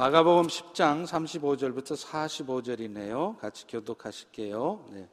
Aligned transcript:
마가복음 0.00 0.46
10장 0.46 1.04
35절부터 1.08 1.96
45절이네요. 2.00 3.36
같이 3.38 3.66
교독하실게요. 3.66 4.84
네. 4.92 5.08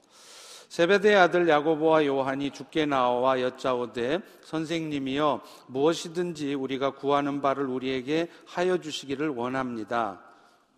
세베대의 0.70 1.16
아들 1.16 1.50
야고보와 1.50 2.06
요한이 2.06 2.52
죽게 2.52 2.86
나와 2.86 3.42
여짜오되 3.42 4.20
선생님이여 4.44 5.42
무엇이든지 5.70 6.54
우리가 6.54 6.92
구하는 6.92 7.42
바를 7.42 7.66
우리에게 7.66 8.30
하여 8.46 8.78
주시기를 8.78 9.30
원합니다. 9.30 10.22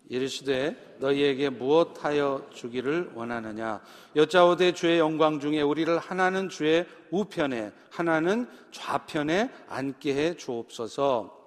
이르시되 0.08 0.96
너희에게 1.00 1.50
무엇하여 1.50 2.46
주기를 2.54 3.10
원하느냐 3.14 3.82
여짜오되 4.16 4.72
주의 4.72 4.98
영광 4.98 5.38
중에 5.38 5.60
우리를 5.60 5.98
하나는 5.98 6.48
주의 6.48 6.86
우편에 7.10 7.72
하나는 7.90 8.48
좌편에 8.70 9.50
앉게 9.68 10.14
해 10.14 10.34
주옵소서 10.34 11.37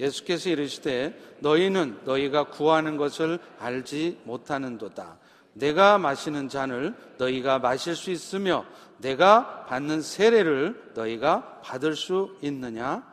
예수께서 0.00 0.50
이르시되 0.50 1.16
너희는 1.38 2.00
너희가 2.04 2.44
구하는 2.44 2.96
것을 2.96 3.38
알지 3.60 4.18
못하는도다 4.24 5.18
내가 5.52 5.98
마시는 5.98 6.48
잔을 6.48 6.94
너희가 7.18 7.58
마실 7.60 7.94
수 7.94 8.10
있으며 8.10 8.64
내가 8.98 9.66
받는 9.66 10.02
세례를 10.02 10.92
너희가 10.94 11.60
받을 11.62 11.94
수 11.94 12.36
있느냐 12.42 13.08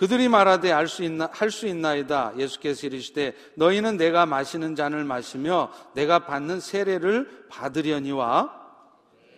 그들이 0.00 0.28
말하되 0.30 0.72
알 0.72 0.88
수 0.88 1.04
있나 1.04 1.28
할 1.30 1.50
수 1.50 1.66
있나이다. 1.66 2.32
예수께서 2.38 2.86
이르시되 2.86 3.34
너희는 3.56 3.98
내가 3.98 4.24
마시는 4.24 4.74
잔을 4.74 5.04
마시며 5.04 5.70
내가 5.92 6.20
받는 6.20 6.60
세례를 6.60 7.44
받으려니와 7.50 8.60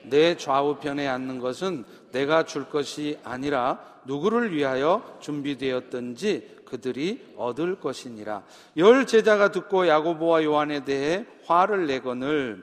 내 0.05 0.37
좌우편에 0.37 1.09
앉는 1.09 1.41
것은 1.41 1.84
내가 2.12 2.45
줄 2.45 2.69
것이 2.69 3.19
아니라 3.25 3.81
누구를 4.05 4.55
위하여 4.55 5.19
준비되었든지 5.21 6.62
그들이 6.73 7.21
얻을 7.37 7.79
것이니라. 7.79 8.43
열 8.79 9.07
제자가 9.07 9.51
듣고 9.53 9.87
야고보와 9.87 10.43
요한에 10.43 10.85
대해 10.85 11.27
화를 11.45 11.87
내거늘 11.87 12.62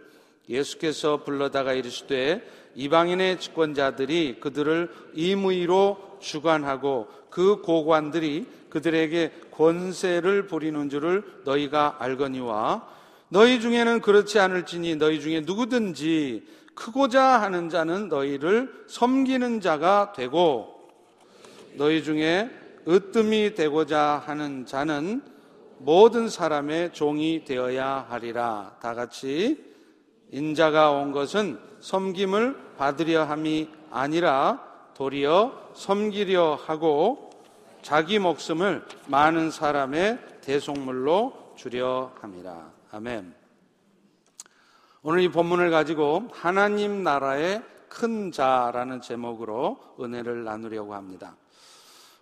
예수께서 0.49 1.23
불러다가 1.23 1.73
이르시되 1.73 2.41
이방인의 2.73 3.39
집권자들이 3.39 4.39
그들을 4.39 4.89
임의로 5.13 6.17
주관하고 6.19 7.07
그 7.29 7.61
고관들이 7.61 8.47
그들에게 8.71 9.31
권세를 9.51 10.47
부리는 10.47 10.89
줄을 10.89 11.23
너희가 11.45 11.97
알거니와 11.99 12.87
너희 13.29 13.61
중에는 13.61 14.01
그렇지 14.01 14.39
않을지니 14.39 14.95
너희 14.95 15.19
중에 15.21 15.41
누구든지 15.41 16.47
크고자 16.73 17.23
하는 17.23 17.69
자는 17.69 18.09
너희를 18.09 18.85
섬기는 18.87 19.61
자가 19.61 20.13
되고 20.15 20.79
너희 21.75 22.03
중에 22.03 22.49
으뜸이 22.87 23.55
되고자 23.55 24.23
하는 24.25 24.65
자는 24.65 25.21
모든 25.79 26.29
사람의 26.29 26.93
종이 26.93 27.45
되어야 27.45 28.07
하리라. 28.09 28.75
다 28.81 28.93
같이 28.93 29.63
인자가 30.31 30.91
온 30.91 31.11
것은 31.11 31.59
섬김을 31.79 32.75
받으려 32.77 33.23
함이 33.23 33.69
아니라 33.91 34.63
도리어 34.93 35.71
섬기려 35.73 36.59
하고 36.65 37.29
자기 37.81 38.19
목숨을 38.19 38.83
많은 39.07 39.51
사람의 39.51 40.19
대속물로 40.41 41.53
주려 41.55 42.11
함이라. 42.19 42.71
아멘. 42.91 43.33
오늘 45.01 45.21
이 45.21 45.29
본문을 45.29 45.71
가지고 45.71 46.27
하나님 46.33 47.03
나라의 47.03 47.63
큰 47.87 48.31
자라는 48.31 48.99
제목으로 49.01 49.79
은혜를 49.99 50.43
나누려고 50.43 50.93
합니다. 50.93 51.35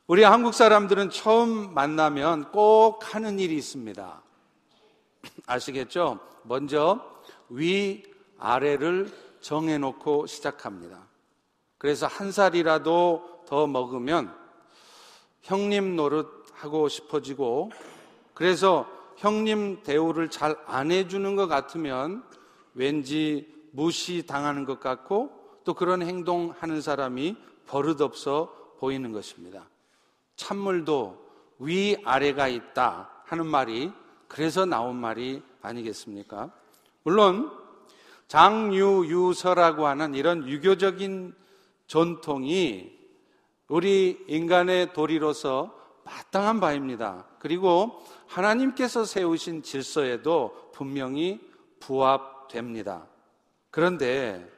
우리 0.09 0.23
한국 0.23 0.53
사람들은 0.53 1.09
처음 1.09 1.73
만나면 1.73 2.53
꼭 2.53 3.13
하는 3.13 3.39
일이 3.39 3.58
있습니다. 3.58 4.22
아시겠죠? 5.45 6.22
먼저 6.44 7.22
위, 7.49 8.03
아래를 8.39 9.11
정해놓고 9.41 10.27
시작합니다. 10.27 11.05
그래서 11.77 12.08
한 12.08 12.31
살이라도 12.31 13.43
더 13.45 13.67
먹으면 13.67 14.33
형님 15.42 15.98
노릇 15.98 16.45
하고 16.54 16.87
싶어지고 16.87 17.71
그래서 18.33 18.87
형님 19.17 19.83
대우를 19.83 20.30
잘 20.30 20.55
안 20.67 20.89
해주는 20.89 21.36
것 21.36 21.48
같으면 21.48 22.23
왠지 22.76 23.54
무시 23.71 24.26
당하는 24.26 24.64
것 24.64 24.80
같고 24.80 25.31
또 25.65 25.73
그런 25.73 26.02
행동하는 26.02 26.80
사람이 26.80 27.36
버릇없어 27.65 28.76
보이는 28.80 29.11
것입니다. 29.11 29.67
찬물도 30.37 31.27
위 31.59 31.98
아래가 32.05 32.48
있다 32.48 33.09
하는 33.25 33.45
말이 33.45 33.92
그래서 34.27 34.65
나온 34.65 34.95
말이 34.95 35.43
아니겠습니까? 35.61 36.52
물론 37.03 37.52
장유유서라고 38.27 39.87
하는 39.87 40.14
이런 40.14 40.48
유교적인 40.48 41.33
전통이 41.87 42.98
우리 43.67 44.23
인간의 44.27 44.93
도리로서 44.93 45.73
마땅한 46.03 46.59
바입니다. 46.59 47.25
그리고 47.39 48.04
하나님께서 48.27 49.04
세우신 49.05 49.64
질서에도 49.64 50.71
분명히 50.73 51.39
부합됩니다. 51.80 53.08
그런데 53.71 54.49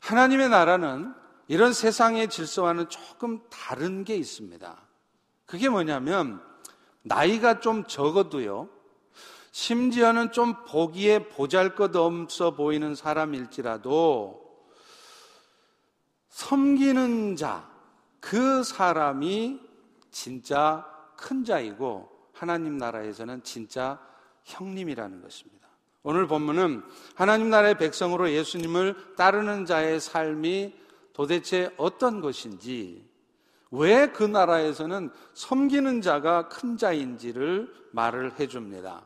하나님의 0.00 0.48
나라는 0.48 1.14
이런 1.48 1.72
세상의 1.72 2.28
질서와는 2.28 2.88
조금 2.88 3.40
다른 3.50 4.04
게 4.04 4.14
있습니다. 4.14 4.89
그게 5.50 5.68
뭐냐면 5.68 6.40
나이가 7.02 7.58
좀 7.58 7.82
적어도요. 7.84 8.68
심지어는 9.50 10.30
좀 10.30 10.54
보기에 10.64 11.26
보잘 11.26 11.74
것 11.74 11.96
없어 11.96 12.52
보이는 12.52 12.94
사람일지라도 12.94 14.48
섬기는 16.28 17.34
자, 17.34 17.68
그 18.20 18.62
사람이 18.62 19.58
진짜 20.12 20.86
큰 21.16 21.44
자이고 21.44 22.08
하나님 22.32 22.78
나라에서는 22.78 23.42
진짜 23.42 23.98
형님이라는 24.44 25.20
것입니다. 25.20 25.66
오늘 26.04 26.28
본문은 26.28 26.84
하나님 27.16 27.50
나라의 27.50 27.76
백성으로 27.76 28.30
예수님을 28.30 29.16
따르는 29.16 29.66
자의 29.66 29.98
삶이 29.98 30.78
도대체 31.12 31.74
어떤 31.76 32.20
것인지 32.20 33.09
왜 33.70 34.12
그 34.12 34.24
나라에서는 34.24 35.10
섬기는 35.34 36.02
자가 36.02 36.48
큰 36.48 36.76
자인지를 36.76 37.72
말을 37.92 38.38
해줍니다. 38.38 39.02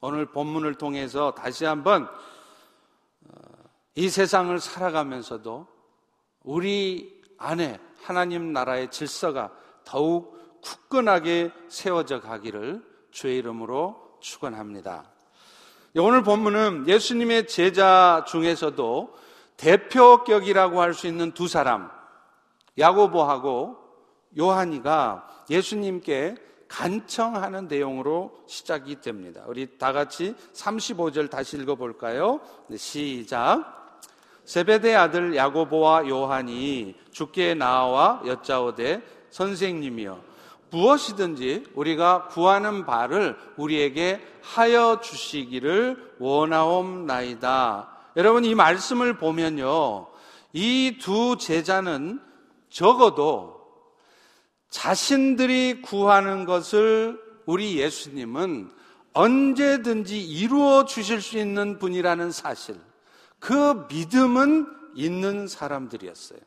오늘 0.00 0.26
본문을 0.26 0.74
통해서 0.74 1.32
다시 1.32 1.64
한번 1.64 2.04
어, 2.04 3.38
이 3.94 4.08
세상을 4.08 4.58
살아가면서도 4.58 5.66
우리 6.42 7.22
안에 7.38 7.80
하나님 8.02 8.52
나라의 8.52 8.90
질서가 8.90 9.50
더욱 9.84 10.60
굳건하게 10.60 11.52
세워져 11.68 12.20
가기를 12.20 12.84
주의 13.10 13.38
이름으로 13.38 14.18
축원합니다. 14.20 15.10
오늘 15.96 16.22
본문은 16.22 16.88
예수님의 16.88 17.46
제자 17.46 18.24
중에서도 18.26 19.14
대표격이라고 19.56 20.80
할 20.80 20.92
수 20.94 21.06
있는 21.06 21.32
두 21.32 21.46
사람 21.46 21.90
야고보하고 22.76 23.83
요한이가 24.38 25.28
예수님께 25.50 26.36
간청하는 26.68 27.68
내용으로 27.68 28.32
시작이 28.46 29.00
됩니다. 29.00 29.44
우리 29.46 29.78
다 29.78 29.92
같이 29.92 30.34
35절 30.54 31.30
다시 31.30 31.56
읽어볼까요? 31.56 32.40
네, 32.68 32.76
시작. 32.76 34.00
세베대 34.44 34.94
아들 34.94 35.36
야고보와 35.36 36.08
요한이 36.08 36.94
주께 37.12 37.54
나와 37.54 38.20
여짜오되 38.26 39.02
선생님이여 39.30 40.20
무엇이든지 40.70 41.66
우리가 41.74 42.28
구하는 42.28 42.84
바를 42.84 43.36
우리에게 43.56 44.20
하여 44.42 45.00
주시기를 45.00 46.16
원하옵나이다. 46.18 47.88
여러분 48.16 48.44
이 48.44 48.54
말씀을 48.54 49.16
보면요. 49.16 50.08
이 50.52 50.98
두 51.00 51.36
제자는 51.38 52.20
적어도 52.68 53.63
자신들이 54.74 55.82
구하는 55.82 56.44
것을 56.44 57.22
우리 57.46 57.78
예수님은 57.78 58.72
언제든지 59.12 60.20
이루어 60.20 60.84
주실 60.84 61.22
수 61.22 61.38
있는 61.38 61.78
분이라는 61.78 62.32
사실, 62.32 62.80
그 63.38 63.86
믿음은 63.88 64.66
있는 64.96 65.46
사람들이었어요. 65.46 66.40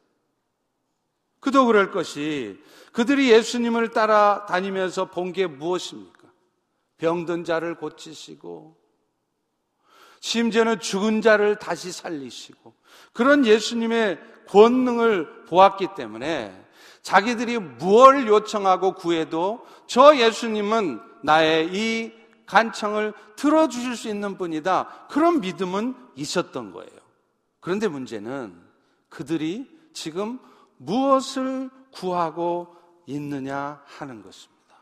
그도 1.39 1.67
그럴 1.67 1.89
것이 1.91 2.59
그들이 2.91 3.31
예수님을 3.31 3.91
따라 3.91 4.45
다니면서 4.45 5.09
본 5.09 5.31
게 5.31 5.47
무엇입니까? 5.47 6.27
병든 6.97 7.45
자를 7.45 7.75
고치시고, 7.75 8.75
심지어는 10.19 10.81
죽은 10.81 11.21
자를 11.21 11.55
다시 11.55 11.93
살리시고, 11.93 12.73
그런 13.13 13.45
예수님의 13.45 14.19
권능을 14.49 15.45
보았기 15.45 15.95
때문에 15.95 16.66
자기들이 17.07 17.57
무엇을 17.57 18.27
요청하고 18.27 18.91
구해도 18.95 19.65
저 19.87 20.17
예수님은 20.17 20.99
나의 21.23 21.69
이 21.73 22.11
간청을 22.45 23.13
들어주실 23.37 23.95
수 23.95 24.09
있는 24.09 24.37
분이다. 24.37 25.07
그런 25.09 25.39
믿음은 25.39 25.95
있었던 26.17 26.73
거예요. 26.73 26.91
그런데 27.61 27.87
문제는 27.87 28.53
그들이 29.07 29.69
지금 29.93 30.37
무엇을 30.75 31.69
구하고 31.93 32.75
있느냐 33.05 33.81
하는 33.85 34.21
것입니다. 34.21 34.75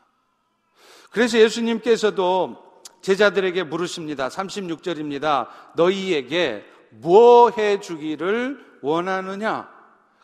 그래서 1.12 1.38
예수님께서도 1.38 2.82
제자들에게 3.02 3.62
물으십니다. 3.62 4.26
36절입니다. 4.30 5.46
너희에게 5.76 6.64
뭐 6.90 7.52
해 7.56 7.78
주기를 7.78 8.58
원하느냐? 8.82 9.75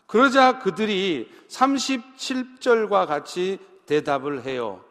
그러자 0.05 0.59
그들이 0.59 1.29
37절과 1.49 3.07
같이 3.07 3.59
대답을 3.85 4.45
해요. 4.45 4.83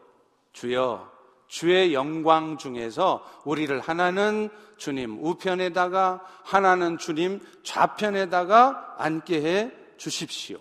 주여, 0.52 1.10
주의 1.46 1.94
영광 1.94 2.58
중에서 2.58 3.24
우리를 3.44 3.78
하나는 3.80 4.48
주님 4.76 5.18
우편에다가 5.22 6.24
하나는 6.44 6.98
주님 6.98 7.40
좌편에다가 7.62 8.96
앉게 8.98 9.42
해 9.42 9.72
주십시오. 9.96 10.58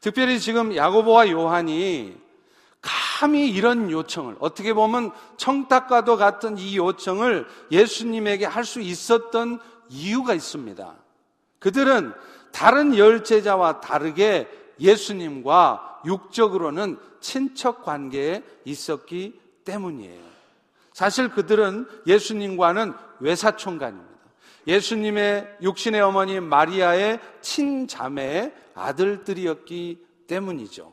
특별히 0.00 0.38
지금 0.38 0.76
야고보와 0.76 1.30
요한이 1.30 2.16
감히 2.82 3.48
이런 3.48 3.90
요청을 3.90 4.36
어떻게 4.40 4.74
보면 4.74 5.12
청탁과도 5.38 6.16
같은 6.18 6.58
이 6.58 6.76
요청을 6.76 7.46
예수님에게 7.70 8.44
할 8.44 8.64
수 8.64 8.80
있었던 8.80 9.60
이유가 9.88 10.34
있습니다. 10.34 10.94
그들은 11.60 12.12
다른 12.54 12.96
열제자와 12.96 13.80
다르게 13.80 14.48
예수님과 14.78 16.02
육적으로는 16.06 16.98
친척 17.20 17.82
관계에 17.82 18.44
있었기 18.64 19.40
때문이에요. 19.64 20.22
사실 20.92 21.30
그들은 21.30 21.88
예수님과는 22.06 22.94
외사촌간입니다. 23.18 24.14
예수님의 24.68 25.56
육신의 25.62 26.00
어머니 26.00 26.38
마리아의 26.38 27.18
친자매의 27.40 28.54
아들들이었기 28.76 30.06
때문이죠. 30.28 30.92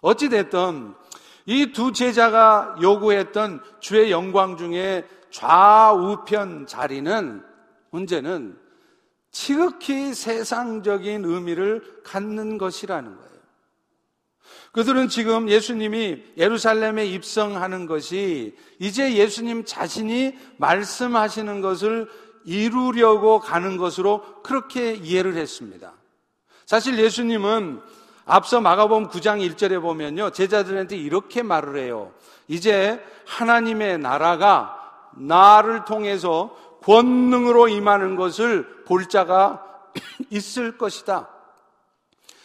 어찌됐든 0.00 0.94
이 1.46 1.72
두 1.72 1.92
제자가 1.92 2.76
요구했던 2.82 3.62
주의 3.78 4.10
영광 4.10 4.56
중에 4.56 5.06
좌우편 5.30 6.66
자리는 6.66 7.44
문제는 7.90 8.58
지극히 9.32 10.14
세상적인 10.14 11.24
의미를 11.24 11.82
갖는 12.04 12.58
것이라는 12.58 13.16
거예요. 13.16 13.32
그들은 14.72 15.08
지금 15.08 15.48
예수님이 15.48 16.22
예루살렘에 16.36 17.06
입성하는 17.06 17.86
것이 17.86 18.56
이제 18.78 19.14
예수님 19.14 19.64
자신이 19.64 20.36
말씀하시는 20.58 21.60
것을 21.60 22.08
이루려고 22.44 23.38
가는 23.38 23.76
것으로 23.76 24.42
그렇게 24.42 24.94
이해를 24.94 25.36
했습니다. 25.36 25.92
사실 26.66 26.98
예수님은 26.98 27.80
앞서 28.24 28.60
마가복음 28.60 29.08
9장 29.08 29.46
1절에 29.46 29.80
보면요. 29.80 30.30
제자들한테 30.30 30.96
이렇게 30.96 31.42
말을 31.42 31.78
해요. 31.78 32.12
이제 32.48 33.02
하나님의 33.26 33.98
나라가 33.98 34.78
나를 35.16 35.84
통해서 35.84 36.56
권능으로 36.82 37.68
임하는 37.68 38.16
것을 38.16 38.84
볼 38.84 39.08
자가 39.08 39.64
있을 40.30 40.78
것이다. 40.78 41.28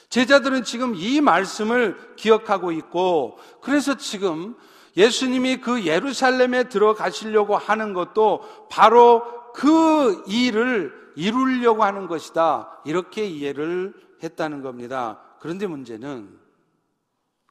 제자들은 0.09 0.63
지금 0.63 0.95
이 0.95 1.19
말씀을 1.21 2.15
기억하고 2.15 2.71
있고 2.71 3.37
그래서 3.61 3.97
지금 3.97 4.55
예수님이 4.95 5.57
그 5.57 5.85
예루살렘에 5.85 6.69
들어가시려고 6.69 7.55
하는 7.55 7.93
것도 7.93 8.67
바로 8.69 9.51
그 9.53 10.23
일을 10.27 10.93
이루려고 11.15 11.83
하는 11.83 12.07
것이다. 12.07 12.81
이렇게 12.85 13.25
이해를 13.25 13.93
했다는 14.23 14.61
겁니다. 14.61 15.19
그런데 15.39 15.67
문제는 15.67 16.39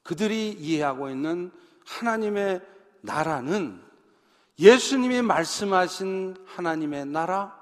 그들이 0.02 0.50
이해하고 0.50 1.10
있는 1.10 1.50
하나님의 1.84 2.62
나라는 3.02 3.85
예수님이 4.58 5.22
말씀하신 5.22 6.36
하나님의 6.46 7.06
나라 7.06 7.56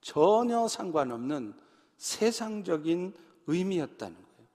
전혀 0.00 0.68
상관없는 0.68 1.54
세상적인 1.96 3.14
의미였다는 3.46 4.14
거예요. 4.14 4.48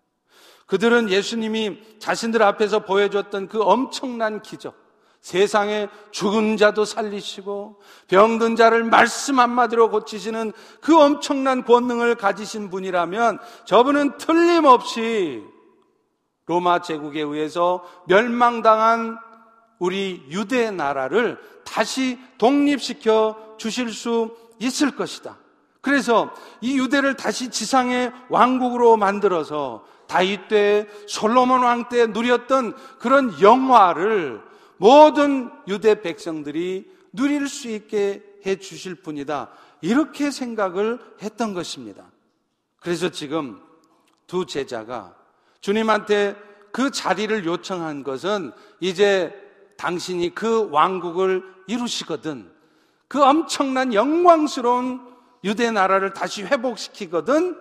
그들은 0.65 1.09
예수님이 1.09 1.99
자신들 1.99 2.41
앞에서 2.41 2.79
보여줬던 2.85 3.49
그 3.49 3.61
엄청난 3.61 4.41
기적, 4.41 4.75
세상에 5.21 5.89
죽은 6.11 6.57
자도 6.57 6.85
살리시고 6.85 7.81
병든 8.07 8.55
자를 8.55 8.83
말씀 8.83 9.39
한마디로 9.39 9.89
고치시는 9.89 10.53
그 10.81 10.99
엄청난 10.99 11.63
권능을 11.65 12.15
가지신 12.15 12.69
분이라면 12.69 13.39
저분은 13.65 14.17
틀림없이 14.17 15.43
로마 16.45 16.81
제국에 16.81 17.21
의해서 17.21 17.83
멸망당한 18.07 19.17
우리 19.79 20.23
유대 20.29 20.71
나라를 20.71 21.37
다시 21.63 22.19
독립시켜 22.37 23.55
주실 23.57 23.91
수 23.91 24.35
있을 24.59 24.95
것이다. 24.95 25.37
그래서 25.81 26.33
이 26.61 26.79
유대를 26.79 27.15
다시 27.15 27.49
지상의 27.49 28.11
왕국으로 28.29 28.97
만들어서 28.97 29.85
다윗 30.07 30.47
때 30.47 30.87
솔로몬 31.07 31.63
왕 31.63 31.89
때 31.89 32.07
누렸던 32.07 32.75
그런 32.99 33.39
영화를 33.41 34.41
모든 34.77 35.51
유대 35.67 36.01
백성들이 36.01 36.89
누릴 37.13 37.47
수 37.47 37.69
있게 37.69 38.23
해 38.45 38.55
주실 38.57 38.95
분이다. 38.95 39.49
이렇게 39.81 40.31
생각을 40.31 40.99
했던 41.21 41.53
것입니다. 41.53 42.05
그래서 42.79 43.09
지금 43.09 43.61
두 44.27 44.45
제자가 44.45 45.15
주님한테 45.61 46.35
그 46.71 46.91
자리를 46.91 47.45
요청한 47.45 48.03
것은 48.03 48.51
이제 48.79 49.33
당신이 49.77 50.33
그 50.35 50.69
왕국을 50.71 51.43
이루시거든. 51.67 52.51
그 53.07 53.23
엄청난 53.23 53.93
영광스러운 53.93 55.15
유대 55.43 55.69
나라를 55.71 56.13
다시 56.13 56.43
회복시키거든 56.43 57.59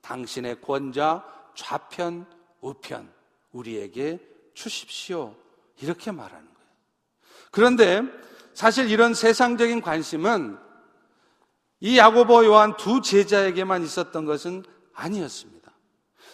당신의 0.00 0.60
권자 0.60 1.24
좌편, 1.54 2.26
우편 2.60 3.10
우리에게 3.52 4.20
주십시오. 4.54 5.34
이렇게 5.80 6.10
말하는 6.10 6.44
거예요. 6.44 6.68
그런데 7.50 8.02
사실 8.54 8.90
이런 8.90 9.14
세상적인 9.14 9.80
관심은 9.80 10.58
이 11.80 11.98
야고보 11.98 12.44
요한 12.46 12.76
두 12.76 13.02
제자에게만 13.02 13.82
있었던 13.82 14.24
것은 14.24 14.64
아니었습니다. 14.94 15.72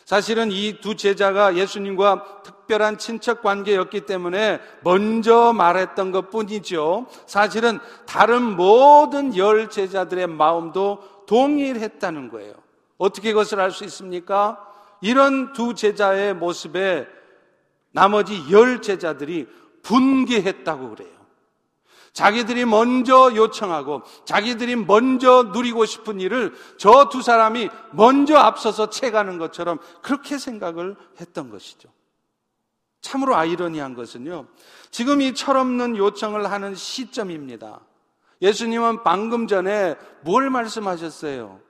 사실은 0.05 0.51
이 0.53 0.81
두 0.81 0.97
제자가 0.97 1.57
예수님과 1.57 2.43
특별한 2.71 2.99
친척 2.99 3.43
관계였기 3.43 4.03
때문에 4.03 4.61
먼저 4.83 5.53
말했던 5.53 6.13
것 6.13 6.31
뿐이죠. 6.31 7.07
사실은 7.27 7.81
다른 8.07 8.43
모든 8.57 9.37
열 9.37 9.69
제자들의 9.69 10.29
마음도 10.29 11.03
동일했다는 11.27 12.31
거예요. 12.31 12.55
어떻게 12.97 13.33
그것을 13.33 13.61
알 13.61 13.73
수 13.73 13.85
있습니까? 13.85 14.65
이런 15.01 15.53
두 15.53 15.75
제자의 15.75 16.35
모습에 16.35 17.09
나머지 17.91 18.41
열 18.53 18.81
제자들이 18.81 19.49
분개했다고 19.83 20.91
그래요. 20.91 21.11
자기들이 22.13 22.65
먼저 22.67 23.35
요청하고 23.35 24.03
자기들이 24.25 24.77
먼저 24.77 25.51
누리고 25.53 25.87
싶은 25.87 26.21
일을 26.21 26.55
저 26.77 27.09
두 27.09 27.23
사람이 27.23 27.69
먼저 27.93 28.37
앞서서 28.37 28.91
채가는 28.91 29.39
것처럼 29.39 29.79
그렇게 30.03 30.39
생각을 30.39 30.97
했던 31.21 31.51
것이죠. 31.51 31.89
참으로 33.01 33.37
아이러니한 33.37 33.95
것은요. 33.95 34.47
지금 34.91 35.21
이 35.21 35.35
철없는 35.35 35.97
요청을 35.97 36.51
하는 36.51 36.75
시점입니다. 36.75 37.81
예수님은 38.43 39.03
방금 39.03 39.47
전에 39.47 39.97
뭘 40.23 40.51
말씀하셨어요? 40.51 41.61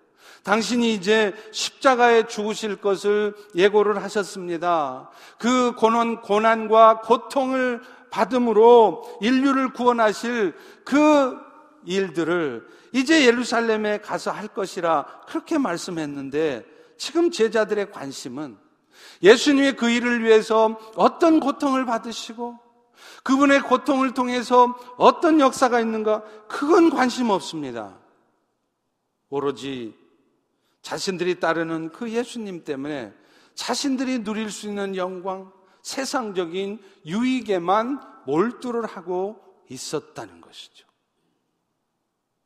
당신이 0.43 0.95
이제 0.95 1.35
십자가에 1.53 2.27
죽으실 2.27 2.77
것을 2.77 3.35
예고를 3.55 4.03
하셨습니다. 4.03 5.11
그 5.39 5.75
고난, 5.77 6.23
고난과 6.23 7.01
고통을 7.03 7.83
받음으로 8.11 9.19
인류를 9.21 9.73
구원하실 9.73 10.55
그 10.85 11.37
일들을 11.85 12.67
이제 12.93 13.27
예루살렘에 13.27 13.99
가서 13.99 14.31
할 14.31 14.49
것이라 14.49 15.07
그렇게 15.29 15.59
말씀했는데 15.59 16.65
지금 16.97 17.31
제자들의 17.31 17.91
관심은 17.93 18.59
예수님의 19.23 19.77
그 19.77 19.91
일을 19.91 20.25
위해서 20.25 20.79
어떤 20.97 21.41
고통을 21.41 21.85
받으시고 21.85 22.59
그분의 23.23 23.63
고통을 23.63 24.15
통해서 24.15 24.79
어떤 24.97 25.41
역사가 25.41 25.81
있는가 25.81 26.23
그건 26.49 26.91
관심 26.91 27.31
없습니다. 27.31 27.99
오로지 29.29 29.95
자신들이 30.83 31.41
따르는 31.41 31.91
그 31.91 32.11
예수님 32.11 32.65
때문에 32.65 33.15
자신들이 33.55 34.25
누릴 34.25 34.51
수 34.51 34.67
있는 34.67 34.97
영광, 34.97 35.53
세상적인 35.83 36.83
유익에만 37.07 38.01
몰두를 38.27 38.87
하고 38.87 39.41
있었다는 39.69 40.41
것이죠. 40.41 40.87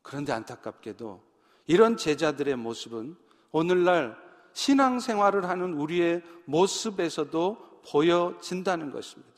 그런데 0.03 0.33
안타깝게도 0.33 1.23
이런 1.67 1.97
제자들의 1.97 2.57
모습은 2.57 3.17
오늘날 3.53 4.24
신앙생활을 4.55 5.49
하는 5.49 5.75
우리의 5.75 6.23
모습에서도 6.47 7.83
보여진다는 7.91 8.91
것입니다. 8.91 9.35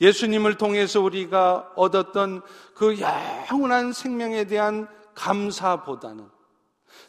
예수님을 0.00 0.56
통해서 0.56 1.00
우리가 1.00 1.72
얻었던 1.76 2.42
그 2.74 2.98
영원한 2.98 3.92
생명에 3.92 4.44
대한 4.44 4.88
감사보다는 5.14 6.28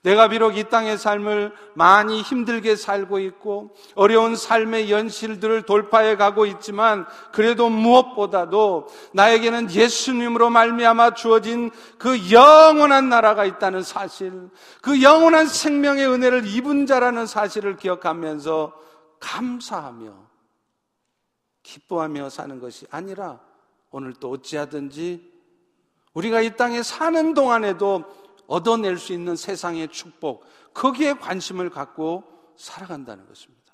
내가 0.04 0.28
비록 0.28 0.58
이 0.58 0.66
땅의 0.66 0.98
삶을 0.98 1.54
많이 1.74 2.22
힘들게 2.22 2.76
살고 2.76 3.20
있고 3.20 3.74
어려운 3.96 4.36
삶의 4.36 4.92
연실들을 4.92 5.64
돌파해 5.64 6.18
가고 6.18 6.46
있지만 6.46 7.06
그래도 7.32 7.70
무엇보다도 7.70 8.88
나에게는 9.14 9.72
예수님으로 9.72 10.50
말미암아 10.50 11.14
주어진 11.14 11.72
그 11.98 12.32
영원한 12.32 13.08
나라가 13.08 13.46
있다는 13.46 13.82
사실, 13.82 14.50
그 14.82 15.02
영원한 15.02 15.48
생명의 15.48 16.06
은혜를 16.08 16.48
입은 16.48 16.86
자라는 16.86 17.26
사실을 17.26 17.78
기억하면서 17.78 18.74
감사하며 19.22 20.14
기뻐하며 21.64 22.30
사는 22.30 22.60
것이 22.60 22.86
아니라 22.92 23.40
오늘 23.90 24.14
또 24.14 24.32
어찌하든지 24.32 25.32
우리가 26.14 26.42
이 26.42 26.56
땅에 26.58 26.84
사는 26.84 27.34
동안에도 27.34 28.04
얻어낼 28.54 29.00
수 29.00 29.14
있는 29.14 29.36
세상의 29.36 29.88
축복, 29.88 30.46
거기에 30.76 31.14
관심을 31.14 31.72
갖고 31.72 32.24
살아간다는 32.56 33.28
것입니다. 33.28 33.74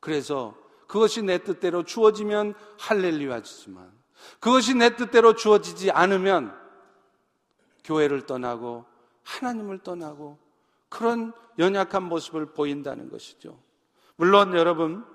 그래서 0.00 0.54
그것이 0.86 1.22
내 1.22 1.38
뜻대로 1.38 1.82
주어지면 1.82 2.52
할렐루야지만 2.78 3.90
그것이 4.38 4.74
내 4.74 4.96
뜻대로 4.96 5.34
주어지지 5.34 5.92
않으면 5.92 6.54
교회를 7.84 8.26
떠나고 8.26 8.84
하나님을 9.22 9.78
떠나고 9.78 10.38
그런 10.90 11.32
연약한 11.58 12.02
모습을 12.02 12.52
보인다는 12.52 13.08
것이죠. 13.08 13.58
물론 14.16 14.54
여러분, 14.54 15.06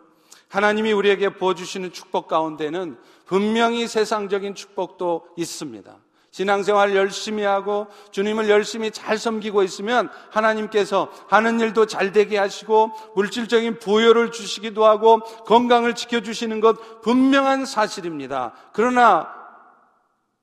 하나님이 0.50 0.92
우리에게 0.94 1.36
부어주시는 1.36 1.92
축복 1.92 2.28
가운데는 2.28 3.00
분명히 3.26 3.88
세상적인 3.88 4.56
축복도 4.56 5.28
있습니다. 5.38 6.00
신앙생활 6.32 6.96
열심히 6.96 7.44
하고 7.44 7.88
주님을 8.12 8.50
열심히 8.50 8.92
잘 8.92 9.18
섬기고 9.18 9.64
있으면 9.64 10.10
하나님께서 10.30 11.10
하는 11.28 11.60
일도 11.60 11.88
잘 11.88 12.12
되게 12.12 12.38
하시고 12.38 12.92
물질적인 13.16 13.80
부여를 13.80 14.32
주시기도 14.32 14.86
하고 14.86 15.20
건강을 15.46 15.96
지켜주시는 15.96 16.60
것 16.60 17.02
분명한 17.02 17.66
사실입니다. 17.66 18.54
그러나 18.74 19.34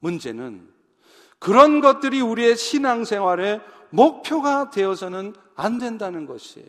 문제는 0.00 0.68
그런 1.38 1.80
것들이 1.80 2.20
우리의 2.20 2.56
신앙생활의 2.56 3.60
목표가 3.90 4.70
되어서는 4.70 5.34
안 5.54 5.78
된다는 5.78 6.26
것이에요. 6.26 6.68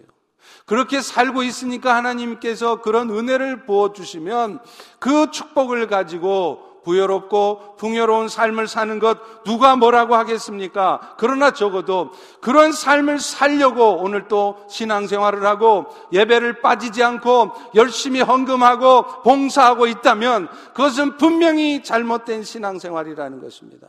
그렇게 0.66 1.02
살고 1.02 1.44
있으니까 1.44 1.96
하나님께서 1.96 2.82
그런 2.82 3.10
은혜를 3.10 3.66
부어주시면 3.66 4.60
그 5.00 5.32
축복을 5.32 5.88
가지고 5.88 6.75
부여롭고 6.86 7.76
풍요로운 7.78 8.30
삶을 8.30 8.68
사는 8.68 9.00
것 9.00 9.44
누가 9.44 9.76
뭐라고 9.76 10.16
하겠습니까? 10.16 11.16
그러나 11.18 11.52
적어도 11.52 12.12
그런 12.40 12.72
삶을 12.72 13.20
살려고 13.20 13.98
오늘 13.98 14.28
또 14.28 14.64
신앙생활을 14.70 15.46
하고 15.46 15.88
예배를 16.14 16.62
빠지지 16.62 17.04
않고 17.04 17.52
열심히 17.74 18.22
헌금하고 18.22 19.24
봉사하고 19.24 19.88
있다면 19.88 20.48
그것은 20.74 21.18
분명히 21.18 21.84
잘못된 21.84 22.44
신앙생활이라는 22.44 23.42
것입니다. 23.42 23.88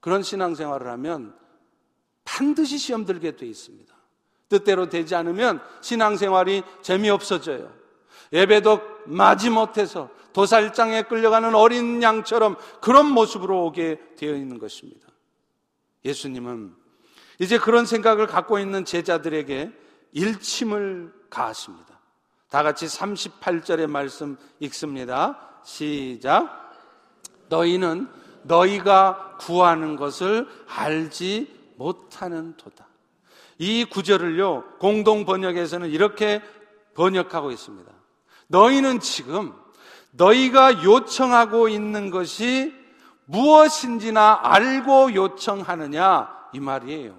그런 0.00 0.22
신앙생활을 0.22 0.88
하면 0.92 1.34
반드시 2.24 2.78
시험 2.78 3.04
들게 3.04 3.36
돼 3.36 3.46
있습니다. 3.46 3.94
뜻대로 4.48 4.88
되지 4.88 5.14
않으면 5.14 5.60
신앙생활이 5.82 6.62
재미없어져요. 6.80 7.70
예배도 8.32 8.80
마지못해서 9.06 10.08
도살장에 10.32 11.02
끌려가는 11.02 11.54
어린 11.54 12.02
양처럼 12.02 12.56
그런 12.80 13.06
모습으로 13.06 13.66
오게 13.66 13.98
되어 14.16 14.34
있는 14.34 14.58
것입니다. 14.58 15.08
예수님은 16.04 16.74
이제 17.38 17.58
그런 17.58 17.86
생각을 17.86 18.26
갖고 18.26 18.58
있는 18.58 18.84
제자들에게 18.84 19.72
일침을 20.12 21.12
가하십니다. 21.30 22.00
다 22.50 22.62
같이 22.62 22.86
38절의 22.86 23.88
말씀 23.88 24.36
읽습니다. 24.60 25.60
시작. 25.64 26.72
너희는 27.48 28.08
너희가 28.42 29.36
구하는 29.38 29.96
것을 29.96 30.48
알지 30.66 31.72
못하는 31.76 32.56
도다. 32.56 32.86
이 33.58 33.84
구절을요, 33.84 34.64
공동 34.78 35.24
번역에서는 35.24 35.90
이렇게 35.90 36.42
번역하고 36.94 37.50
있습니다. 37.50 37.92
너희는 38.48 39.00
지금 39.00 39.52
너희가 40.12 40.82
요청하고 40.82 41.68
있는 41.68 42.10
것이 42.10 42.74
무엇인지나 43.26 44.40
알고 44.42 45.14
요청하느냐 45.14 46.28
이 46.52 46.60
말이에요. 46.60 47.14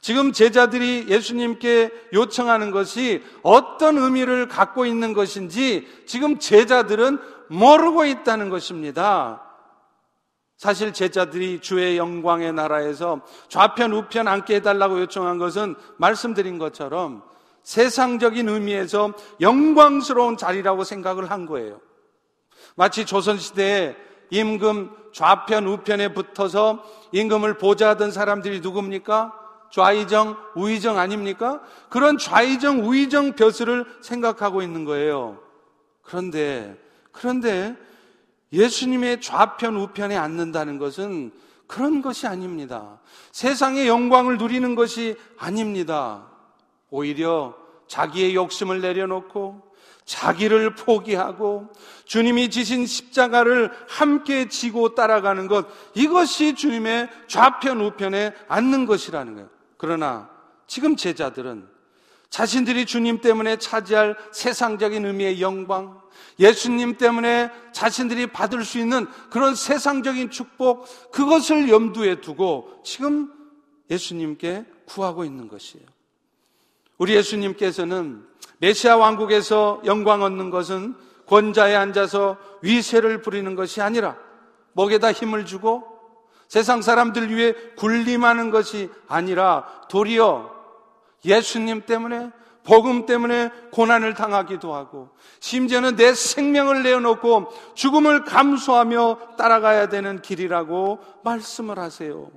지금 0.00 0.32
제자들이 0.32 1.06
예수님께 1.08 1.92
요청하는 2.12 2.70
것이 2.70 3.22
어떤 3.42 3.98
의미를 3.98 4.48
갖고 4.48 4.86
있는 4.86 5.12
것인지 5.12 5.86
지금 6.06 6.38
제자들은 6.38 7.18
모르고 7.48 8.04
있다는 8.04 8.48
것입니다. 8.50 9.42
사실 10.56 10.92
제자들이 10.92 11.60
주의 11.60 11.96
영광의 11.96 12.52
나라에서 12.52 13.20
좌편 13.48 13.92
우편 13.92 14.26
앉게 14.26 14.56
해달라고 14.56 15.00
요청한 15.00 15.38
것은 15.38 15.76
말씀드린 15.98 16.58
것처럼 16.58 17.22
세상적인 17.62 18.48
의미에서 18.48 19.12
영광스러운 19.40 20.36
자리라고 20.36 20.82
생각을 20.82 21.30
한 21.30 21.46
거예요. 21.46 21.80
마치 22.78 23.04
조선시대에 23.04 23.96
임금 24.30 24.94
좌편 25.12 25.66
우편에 25.66 26.14
붙어서 26.14 26.84
임금을 27.10 27.58
보좌하던 27.58 28.12
사람들이 28.12 28.60
누굽니까? 28.60 29.34
좌의정, 29.72 30.36
우의정 30.54 30.96
아닙니까? 30.96 31.60
그런 31.90 32.18
좌의정, 32.18 32.86
우의정 32.86 33.32
벼슬을 33.32 33.84
생각하고 34.00 34.62
있는 34.62 34.84
거예요. 34.84 35.40
그런데, 36.02 36.80
그런데 37.10 37.76
예수님의 38.52 39.22
좌편, 39.22 39.74
우편에 39.74 40.16
앉는다는 40.16 40.78
것은 40.78 41.32
그런 41.66 42.00
것이 42.00 42.28
아닙니다. 42.28 43.00
세상의 43.32 43.88
영광을 43.88 44.38
누리는 44.38 44.76
것이 44.76 45.16
아닙니다. 45.36 46.28
오히려 46.90 47.56
자기의 47.88 48.34
욕심을 48.34 48.80
내려놓고 48.80 49.68
자기를 50.04 50.74
포기하고 50.74 51.68
주님이 52.06 52.48
지신 52.48 52.86
십자가를 52.86 53.70
함께 53.88 54.48
지고 54.48 54.94
따라가는 54.94 55.48
것 55.48 55.66
이것이 55.94 56.54
주님의 56.54 57.10
좌편 57.26 57.80
우편에 57.80 58.32
앉는 58.48 58.86
것이라는 58.86 59.34
거예요. 59.34 59.50
그러나 59.76 60.30
지금 60.66 60.96
제자들은 60.96 61.68
자신들이 62.30 62.86
주님 62.86 63.20
때문에 63.20 63.56
차지할 63.56 64.16
세상적인 64.32 65.04
의미의 65.04 65.40
영광, 65.40 66.00
예수님 66.38 66.96
때문에 66.98 67.50
자신들이 67.72 68.28
받을 68.28 68.64
수 68.64 68.78
있는 68.78 69.06
그런 69.30 69.54
세상적인 69.54 70.30
축복, 70.30 71.10
그것을 71.10 71.68
염두에 71.68 72.20
두고 72.20 72.80
지금 72.84 73.32
예수님께 73.90 74.66
구하고 74.84 75.24
있는 75.24 75.48
것이에요. 75.48 75.86
우리 76.98 77.14
예수님께서는 77.14 78.26
메시아 78.58 78.96
왕국에서 78.96 79.80
영광 79.84 80.22
얻는 80.22 80.50
것은 80.50 80.94
권자에 81.26 81.74
앉아서 81.76 82.36
위세를 82.62 83.22
부리는 83.22 83.54
것이 83.54 83.80
아니라 83.80 84.16
목에다 84.72 85.12
힘을 85.12 85.46
주고 85.46 85.84
세상 86.48 86.82
사람들 86.82 87.34
위해 87.34 87.54
군림하는 87.76 88.50
것이 88.50 88.90
아니라 89.06 89.66
도리어 89.88 90.50
예수님 91.24 91.82
때문에 91.86 92.30
복음 92.64 93.06
때문에 93.06 93.50
고난을 93.72 94.14
당하기도 94.14 94.74
하고 94.74 95.10
심지어는 95.40 95.96
내 95.96 96.12
생명을 96.12 96.82
내어놓고 96.82 97.48
죽음을 97.74 98.24
감수하며 98.24 99.36
따라가야 99.38 99.88
되는 99.88 100.20
길이라고 100.20 100.98
말씀을 101.24 101.78
하세요. 101.78 102.30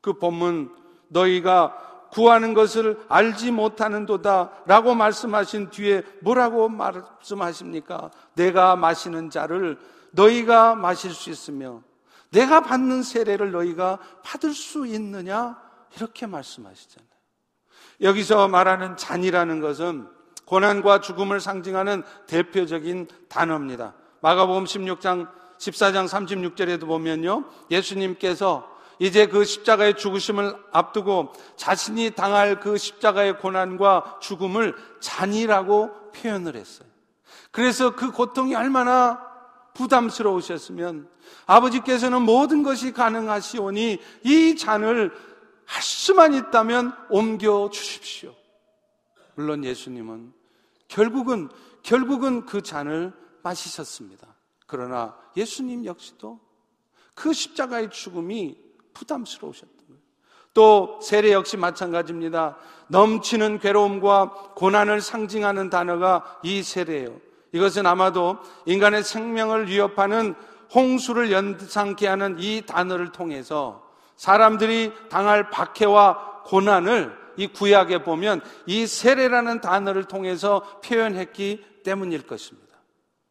그 0.00 0.18
본문 0.18 0.70
너희가 1.08 1.85
구하는 2.16 2.54
것을 2.54 2.98
알지 3.10 3.50
못하는도다 3.50 4.62
라고 4.64 4.94
말씀하신 4.94 5.68
뒤에 5.68 6.02
뭐라고 6.22 6.70
말씀하십니까? 6.70 8.10
내가 8.32 8.74
마시는 8.74 9.28
자를 9.28 9.78
너희가 10.12 10.76
마실 10.76 11.12
수 11.12 11.28
있으며 11.28 11.82
내가 12.30 12.62
받는 12.62 13.02
세례를 13.02 13.52
너희가 13.52 13.98
받을 14.24 14.54
수 14.54 14.86
있느냐? 14.86 15.60
이렇게 15.94 16.26
말씀하시잖아요. 16.26 17.10
여기서 18.00 18.48
말하는 18.48 18.96
잔이라는 18.96 19.60
것은 19.60 20.08
고난과 20.46 21.02
죽음을 21.02 21.38
상징하는 21.38 22.02
대표적인 22.28 23.08
단어입니다. 23.28 23.92
마가복음 24.22 24.64
16장 24.64 25.28
14장 25.58 26.08
36절에도 26.08 26.86
보면요. 26.86 27.44
예수님께서 27.70 28.74
이제 28.98 29.26
그 29.26 29.44
십자가의 29.44 29.96
죽으심을 29.96 30.56
앞두고 30.72 31.32
자신이 31.56 32.10
당할 32.10 32.60
그 32.60 32.78
십자가의 32.78 33.38
고난과 33.38 34.18
죽음을 34.20 34.74
잔이라고 35.00 36.12
표현을 36.12 36.56
했어요. 36.56 36.88
그래서 37.50 37.94
그 37.94 38.10
고통이 38.10 38.54
얼마나 38.54 39.24
부담스러우셨으면 39.74 41.08
아버지께서는 41.46 42.22
모든 42.22 42.62
것이 42.62 42.92
가능하시오니 42.92 44.00
이 44.24 44.56
잔을 44.56 45.12
할 45.66 45.82
수만 45.82 46.32
있다면 46.34 46.94
옮겨 47.10 47.68
주십시오. 47.70 48.34
물론 49.34 49.64
예수님은 49.64 50.32
결국은 50.88 51.50
결국은 51.82 52.46
그 52.46 52.62
잔을 52.62 53.12
마시셨습니다. 53.42 54.34
그러나 54.66 55.16
예수님 55.36 55.84
역시도 55.84 56.40
그 57.14 57.32
십자가의 57.32 57.90
죽음이 57.90 58.65
부담스러우셨던 58.96 59.76
거예요. 59.88 60.00
또 60.54 60.98
세례 61.02 61.32
역시 61.32 61.56
마찬가지입니다. 61.56 62.56
넘치는 62.88 63.58
괴로움과 63.58 64.54
고난을 64.54 65.00
상징하는 65.02 65.68
단어가 65.68 66.38
이 66.42 66.62
세례예요. 66.62 67.20
이것은 67.52 67.86
아마도 67.86 68.38
인간의 68.64 69.02
생명을 69.02 69.68
위협하는 69.68 70.34
홍수를 70.74 71.30
연상케 71.30 72.06
하는 72.06 72.36
이 72.38 72.62
단어를 72.66 73.12
통해서 73.12 73.86
사람들이 74.16 74.92
당할 75.10 75.50
박해와 75.50 76.42
고난을 76.44 77.26
이 77.36 77.46
구약에 77.48 78.02
보면 78.02 78.40
이 78.64 78.86
세례라는 78.86 79.60
단어를 79.60 80.04
통해서 80.04 80.62
표현했기 80.82 81.82
때문일 81.84 82.26
것입니다. 82.26 82.76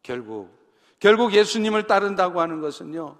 결국 0.02 0.56
결국 1.00 1.34
예수님을 1.34 1.86
따른다고 1.88 2.40
하는 2.40 2.60
것은요. 2.60 3.16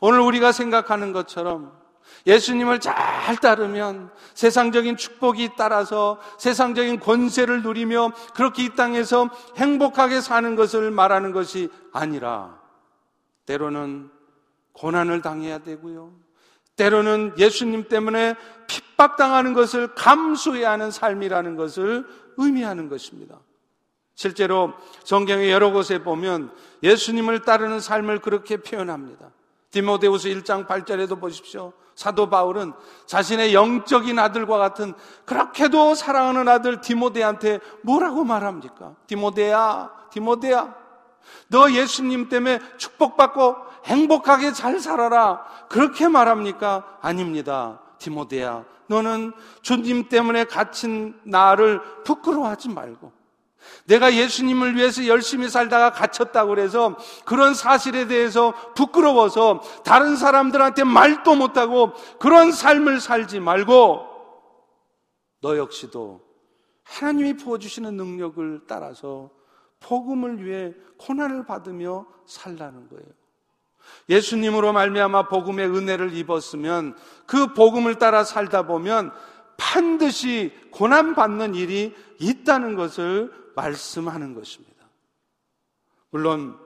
오늘 0.00 0.20
우리가 0.20 0.52
생각하는 0.52 1.12
것처럼 1.12 1.78
예수님을 2.26 2.80
잘 2.80 3.36
따르면 3.36 4.10
세상적인 4.34 4.96
축복이 4.96 5.50
따라서 5.56 6.18
세상적인 6.38 7.00
권세를 7.00 7.62
누리며 7.62 8.12
그렇게 8.34 8.64
이 8.64 8.74
땅에서 8.74 9.30
행복하게 9.56 10.20
사는 10.20 10.56
것을 10.56 10.90
말하는 10.90 11.32
것이 11.32 11.68
아니라 11.92 12.60
때로는 13.46 14.10
고난을 14.72 15.22
당해야 15.22 15.58
되고요. 15.58 16.12
때로는 16.76 17.34
예수님 17.36 17.88
때문에 17.88 18.34
핍박당하는 18.66 19.52
것을 19.52 19.94
감수해야 19.94 20.72
하는 20.72 20.90
삶이라는 20.90 21.56
것을 21.56 22.06
의미하는 22.38 22.88
것입니다. 22.88 23.38
실제로 24.14 24.72
성경의 25.04 25.50
여러 25.50 25.72
곳에 25.72 26.02
보면 26.02 26.54
예수님을 26.82 27.42
따르는 27.42 27.80
삶을 27.80 28.20
그렇게 28.20 28.56
표현합니다. 28.58 29.30
디모데후서 29.70 30.28
1장 30.28 30.66
8절에도 30.66 31.20
보십시오. 31.20 31.72
사도 31.94 32.30
바울은 32.30 32.72
자신의 33.06 33.52
영적인 33.54 34.18
아들과 34.18 34.58
같은 34.58 34.94
그렇게도 35.26 35.94
사랑하는 35.94 36.48
아들 36.48 36.80
디모데한테 36.80 37.60
뭐라고 37.82 38.24
말합니까? 38.24 38.94
디모데야, 39.06 39.90
디모데야, 40.10 40.74
너 41.48 41.70
예수님 41.70 42.28
때문에 42.28 42.58
축복받고 42.78 43.56
행복하게 43.84 44.52
잘 44.52 44.80
살아라. 44.80 45.44
그렇게 45.68 46.08
말합니까? 46.08 46.98
아닙니다. 47.00 47.80
디모데야, 47.98 48.64
너는 48.86 49.32
주님 49.62 50.08
때문에 50.08 50.44
갇힌 50.44 51.20
나를 51.24 51.80
부끄러워하지 52.04 52.70
말고 52.70 53.12
내가 53.86 54.14
예수님을 54.14 54.76
위해서 54.76 55.06
열심히 55.06 55.48
살다가 55.48 55.90
갇혔다고 55.90 56.50
그래서 56.50 56.96
그런 57.24 57.54
사실에 57.54 58.06
대해서 58.06 58.52
부끄러워서 58.74 59.60
다른 59.84 60.16
사람들한테 60.16 60.84
말도 60.84 61.34
못하고 61.34 61.92
그런 62.18 62.52
삶을 62.52 63.00
살지 63.00 63.40
말고 63.40 64.06
너 65.42 65.56
역시도 65.56 66.20
하나님이 66.84 67.36
부어주시는 67.36 67.96
능력을 67.96 68.62
따라서 68.66 69.30
복음을 69.80 70.44
위해 70.44 70.74
고난을 70.98 71.46
받으며 71.46 72.06
살라는 72.26 72.88
거예요. 72.88 73.06
예수님으로 74.08 74.72
말미암아 74.72 75.28
복음의 75.28 75.66
은혜를 75.66 76.14
입었으면 76.14 76.96
그 77.26 77.54
복음을 77.54 77.96
따라 77.96 78.24
살다 78.24 78.66
보면 78.66 79.12
반드시 79.56 80.52
고난 80.70 81.14
받는 81.14 81.54
일이 81.54 81.94
있다는 82.18 82.76
것을 82.76 83.32
말씀하는 83.54 84.34
것입니다. 84.34 84.86
물론 86.10 86.58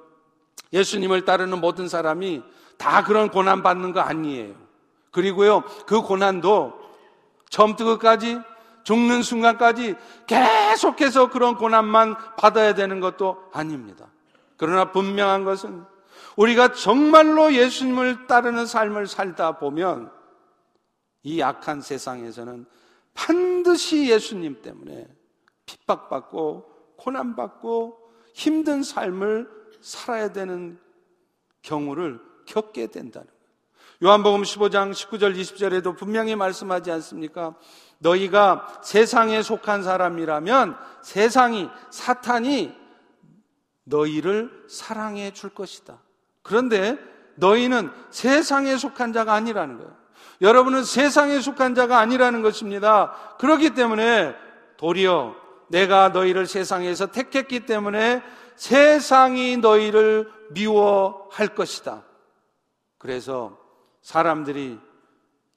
예수님을 0.72 1.24
따르는 1.24 1.60
모든 1.60 1.88
사람이 1.88 2.42
다 2.78 3.04
그런 3.04 3.30
고난 3.30 3.62
받는 3.62 3.92
거 3.92 4.00
아니에요. 4.00 4.54
그리고요, 5.10 5.62
그 5.86 6.00
고난도 6.02 6.72
처음부터 7.50 7.84
끝까지 7.84 8.40
죽는 8.82 9.22
순간까지 9.22 9.94
계속해서 10.26 11.30
그런 11.30 11.56
고난만 11.56 12.16
받아야 12.36 12.74
되는 12.74 13.00
것도 13.00 13.50
아닙니다. 13.52 14.10
그러나 14.56 14.90
분명한 14.92 15.44
것은 15.44 15.84
우리가 16.36 16.72
정말로 16.72 17.52
예수님을 17.54 18.26
따르는 18.26 18.66
삶을 18.66 19.06
살다 19.06 19.58
보면 19.58 20.10
이 21.22 21.40
악한 21.40 21.80
세상에서는 21.80 22.66
반드시 23.14 24.10
예수님 24.10 24.60
때문에 24.62 25.06
핍박받고 25.64 26.73
고난받고 27.04 27.98
힘든 28.32 28.82
삶을 28.82 29.48
살아야 29.82 30.32
되는 30.32 30.78
경우를 31.62 32.20
겪게 32.46 32.86
된다는 32.86 33.26
거예요. 33.26 33.44
요한복음 34.02 34.42
15장 34.42 34.92
19절 34.92 35.38
20절에도 35.38 35.96
분명히 35.96 36.34
말씀하지 36.34 36.90
않습니까? 36.92 37.54
너희가 37.98 38.80
세상에 38.82 39.42
속한 39.42 39.82
사람이라면 39.82 40.76
세상이 41.02 41.68
사탄이 41.90 42.74
너희를 43.84 44.64
사랑해 44.68 45.32
줄 45.32 45.50
것이다. 45.50 46.00
그런데 46.42 46.98
너희는 47.36 47.90
세상에 48.10 48.76
속한 48.76 49.12
자가 49.12 49.34
아니라는 49.34 49.78
거예요. 49.78 49.94
여러분은 50.40 50.84
세상에 50.84 51.40
속한 51.40 51.74
자가 51.74 51.98
아니라는 51.98 52.42
것입니다. 52.42 53.12
그렇기 53.38 53.74
때문에 53.74 54.34
도리어 54.76 55.43
내가 55.74 56.10
너희를 56.10 56.46
세상에서 56.46 57.06
택했기 57.08 57.66
때문에 57.66 58.22
세상이 58.54 59.56
너희를 59.56 60.30
미워할 60.50 61.48
것이다. 61.56 62.04
그래서 62.96 63.58
사람들이 64.00 64.78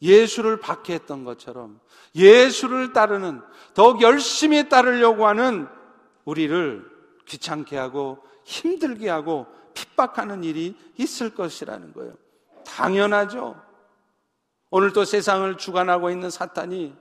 예수를 0.01 0.59
박해했던 0.59 1.23
것처럼 1.23 1.79
예수를 2.15 2.93
따르는 2.93 3.41
더욱 3.75 4.01
열심히 4.01 4.67
따르려고 4.69 5.27
하는 5.27 5.67
우리를 6.25 6.83
귀찮게 7.25 7.77
하고 7.77 8.17
힘들게 8.43 9.09
하고 9.09 9.45
핍박하는 9.75 10.43
일이 10.43 10.75
있을 10.97 11.35
것이라는 11.35 11.93
거예요. 11.93 12.15
당연하죠. 12.65 13.55
오늘 14.71 14.93
또 14.93 15.05
세상을 15.05 15.57
주관하고 15.57 16.09
있는 16.09 16.31
사탄이 16.31 16.95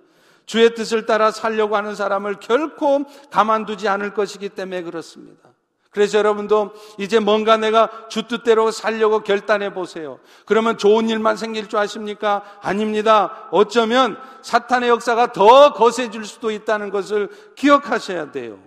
주의 0.47 0.75
뜻을 0.75 1.07
따라 1.07 1.31
살려고 1.31 1.77
하는 1.77 1.95
사람을 1.95 2.37
결코 2.41 3.05
가만두지 3.31 3.89
않을 3.89 4.15
것이기 4.15 4.51
때문에 4.51 4.83
그렇습니다. 4.83 5.51
그래서 5.91 6.19
여러분도 6.19 6.75
이제 6.99 7.19
뭔가 7.19 7.57
내가 7.57 7.89
주 8.09 8.29
뜻대로 8.29 8.71
살려고 8.71 9.21
결단해 9.21 9.73
보세요. 9.73 10.21
그러면 10.45 10.77
좋은 10.77 11.09
일만 11.09 11.37
생길 11.37 11.69
줄 11.69 11.79
아십니까? 11.79 12.43
아닙니다. 12.61 13.49
어쩌면 13.51 14.19
사탄의 14.43 14.91
역사가 14.91 15.33
더 15.33 15.73
거세질 15.73 16.25
수도 16.27 16.51
있다는 16.51 16.91
것을 16.91 17.31
기억하셔야 17.55 18.31
돼요. 18.31 18.59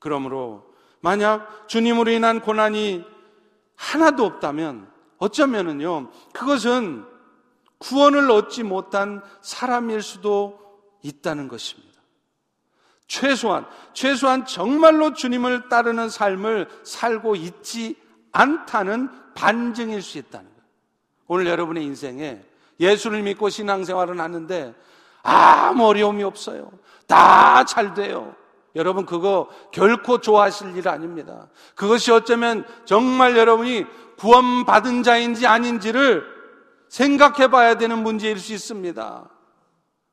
그러므로 0.00 0.64
만약 1.00 1.68
주님으로 1.68 2.10
인한 2.10 2.40
고난이 2.40 3.04
하나도 3.76 4.24
없다면 4.24 4.88
어쩌면은요, 5.18 6.10
그것은 6.32 7.04
구원을 7.78 8.30
얻지 8.30 8.62
못한 8.62 9.22
사람일 9.42 10.02
수도 10.02 10.58
있다는 11.02 11.48
것입니다. 11.48 11.94
최소한, 13.06 13.66
최소한 13.92 14.46
정말로 14.46 15.12
주님을 15.12 15.68
따르는 15.68 16.08
삶을 16.08 16.68
살고 16.82 17.36
있지 17.36 17.96
않다는 18.32 19.10
반증일 19.34 20.02
수 20.02 20.18
있다는 20.18 20.46
거예요. 20.46 20.62
오늘 21.26 21.46
여러분의 21.46 21.84
인생에 21.84 22.42
예수를 22.80 23.22
믿고 23.22 23.50
신앙생활을 23.50 24.18
하는데 24.20 24.74
아무 25.22 25.86
어려움이 25.86 26.22
없어요. 26.22 26.70
다 27.06 27.64
잘 27.64 27.94
돼요. 27.94 28.34
여러분 28.76 29.06
그거 29.06 29.48
결코 29.72 30.18
좋아하실 30.18 30.76
일 30.76 30.88
아닙니다. 30.88 31.48
그것이 31.74 32.10
어쩌면 32.10 32.66
정말 32.84 33.36
여러분이 33.36 33.86
구원받은 34.18 35.02
자인지 35.02 35.46
아닌지를 35.46 36.33
생각해 36.94 37.48
봐야 37.48 37.74
되는 37.74 38.04
문제일 38.04 38.38
수 38.38 38.52
있습니다. 38.52 39.28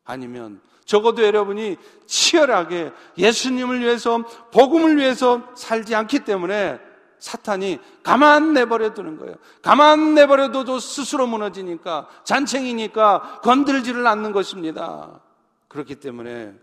아니면 0.04 0.62
적어도 0.84 1.24
여러분이 1.24 1.78
치열하게 2.08 2.91
예수님을 3.20 3.82
위해서 3.82 4.17
복음을 4.52 4.98
위해서 4.98 5.44
살지 5.56 5.94
않기 5.94 6.22
때문에 6.22 6.80
사탄이 7.20 7.78
가만 8.02 8.54
내버려 8.54 8.96
두는 8.96 9.20
거예요. 9.20 9.36
가만 9.62 10.15
내버려 10.15 10.52
둬도 10.52 10.80
스스로 10.80 11.28
무너지니까 11.28 12.08
잔챙이니까 12.24 13.41
건들지를 13.44 14.08
않는 14.08 14.32
것입니다. 14.32 15.22
그렇기 15.67 15.98
때문에 15.98 16.56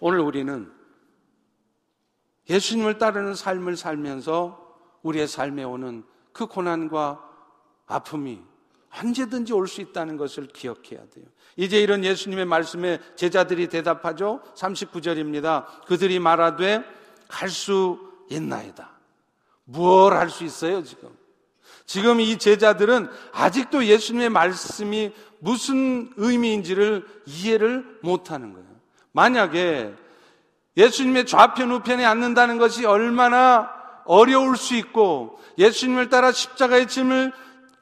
오늘 0.00 0.20
우리는 0.20 0.72
예수님을 2.48 2.96
따르는 2.96 3.34
삶을 3.34 3.76
살면서 3.76 4.58
우리의 5.02 5.28
삶에 5.28 5.62
오는 5.62 6.04
그 6.32 6.46
고난과 6.46 7.20
아픔이 7.86 8.53
언제든지 8.96 9.52
올 9.52 9.66
수 9.66 9.80
있다는 9.80 10.16
것을 10.16 10.46
기억해야 10.46 11.00
돼요. 11.12 11.24
이제 11.56 11.80
이런 11.80 12.04
예수님의 12.04 12.44
말씀에 12.44 13.00
제자들이 13.16 13.68
대답하죠. 13.68 14.40
39절입니다. 14.56 15.64
그들이 15.86 16.18
말하되 16.18 16.84
갈수 17.28 17.98
있나이다. 18.30 18.90
무엇 19.64 20.12
할수 20.12 20.44
있어요, 20.44 20.82
지금? 20.82 21.10
지금 21.86 22.20
이 22.20 22.38
제자들은 22.38 23.08
아직도 23.32 23.84
예수님의 23.86 24.30
말씀이 24.30 25.12
무슨 25.38 26.12
의미인지를 26.16 27.06
이해를 27.26 27.98
못 28.02 28.30
하는 28.30 28.52
거예요. 28.52 28.66
만약에 29.12 29.92
예수님의 30.76 31.26
좌편 31.26 31.70
우편에 31.70 32.04
앉는다는 32.04 32.58
것이 32.58 32.84
얼마나 32.84 33.70
어려울 34.06 34.56
수 34.56 34.74
있고 34.74 35.38
예수님을 35.58 36.08
따라 36.08 36.32
십자가의 36.32 36.88
짐을 36.88 37.32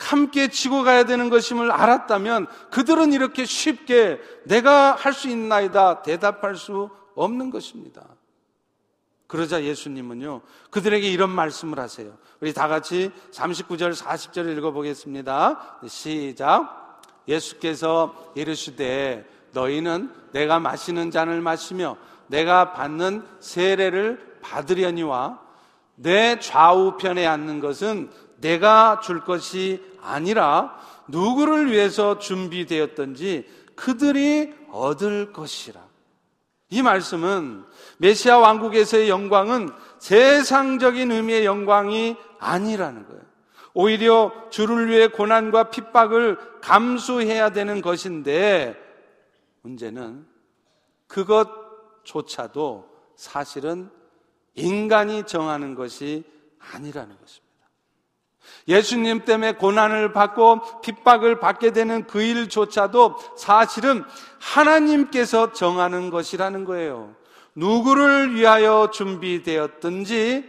함께 0.03 0.49
지고 0.49 0.83
가야 0.83 1.05
되는 1.05 1.31
것임을 1.31 1.71
알았다면 1.71 2.47
그들은 2.71 3.13
이렇게 3.13 3.45
쉽게 3.45 4.21
내가 4.45 4.95
할 4.95 5.13
수 5.13 5.29
있나이다 5.29 6.03
대답할 6.03 6.57
수 6.57 6.91
없는 7.15 7.51
것입니다. 7.51 8.03
그러자 9.27 9.63
예수님은요, 9.63 10.43
그들에게 10.71 11.09
이런 11.11 11.31
말씀을 11.31 11.79
하세요. 11.79 12.19
우리 12.41 12.53
다 12.53 12.69
같이 12.69 13.11
39절, 13.33 13.95
40절 13.95 14.57
읽어보겠습니다. 14.59 15.81
시작. 15.87 17.01
예수께서 17.29 18.33
이르시되 18.35 19.27
너희는 19.53 20.13
내가 20.33 20.59
마시는 20.59 21.11
잔을 21.11 21.41
마시며 21.41 21.97
내가 22.27 22.73
받는 22.73 23.25
세례를 23.41 24.39
받으려니와 24.43 25.41
내 25.95 26.39
좌우편에 26.39 27.27
앉는 27.27 27.61
것은 27.61 28.11
내가 28.43 29.01
줄 29.03 29.25
것이 29.25 29.83
아니라 30.03 30.79
누구를 31.09 31.73
위해서 31.73 32.19
준비되었던지 32.19 33.49
그들이 33.75 34.53
얻을 34.71 35.33
것이라. 35.33 35.81
이 36.71 36.83
말씀은 36.83 37.65
메시아 37.99 38.39
왕국에서의 38.39 39.09
영광은 39.09 39.71
세상적인 39.99 41.13
의미의 41.13 41.45
영광이 41.45 42.17
아니라는 42.39 43.07
거예요. 43.07 43.23
오히려 43.75 44.33
주를 44.51 44.89
위해 44.89 45.07
고난과 45.09 45.71
핍박을 45.71 46.61
감수해야 46.61 47.51
되는 47.51 47.81
것인데 47.81 48.77
문제는 49.63 50.27
그것조차도 51.07 52.91
사실은 53.17 53.91
인간이 54.55 55.25
정하는 55.25 55.75
것이 55.75 56.25
아니라는 56.59 57.17
것입니다. 57.19 57.42
예수님 58.69 59.25
때문에 59.25 59.53
고난을 59.53 60.13
받고 60.13 60.81
핍박을 60.83 61.41
받게 61.41 61.73
되는 61.73 62.07
그 62.07 62.23
일조차도 62.23 63.17
사실은 63.37 64.05
하나님께서 64.41 65.53
정하는 65.53 66.11
것이라는 66.11 66.65
거예요. 66.65 67.15
누구를 67.55 68.35
위하여 68.35 68.91
준비되었든지 68.93 70.45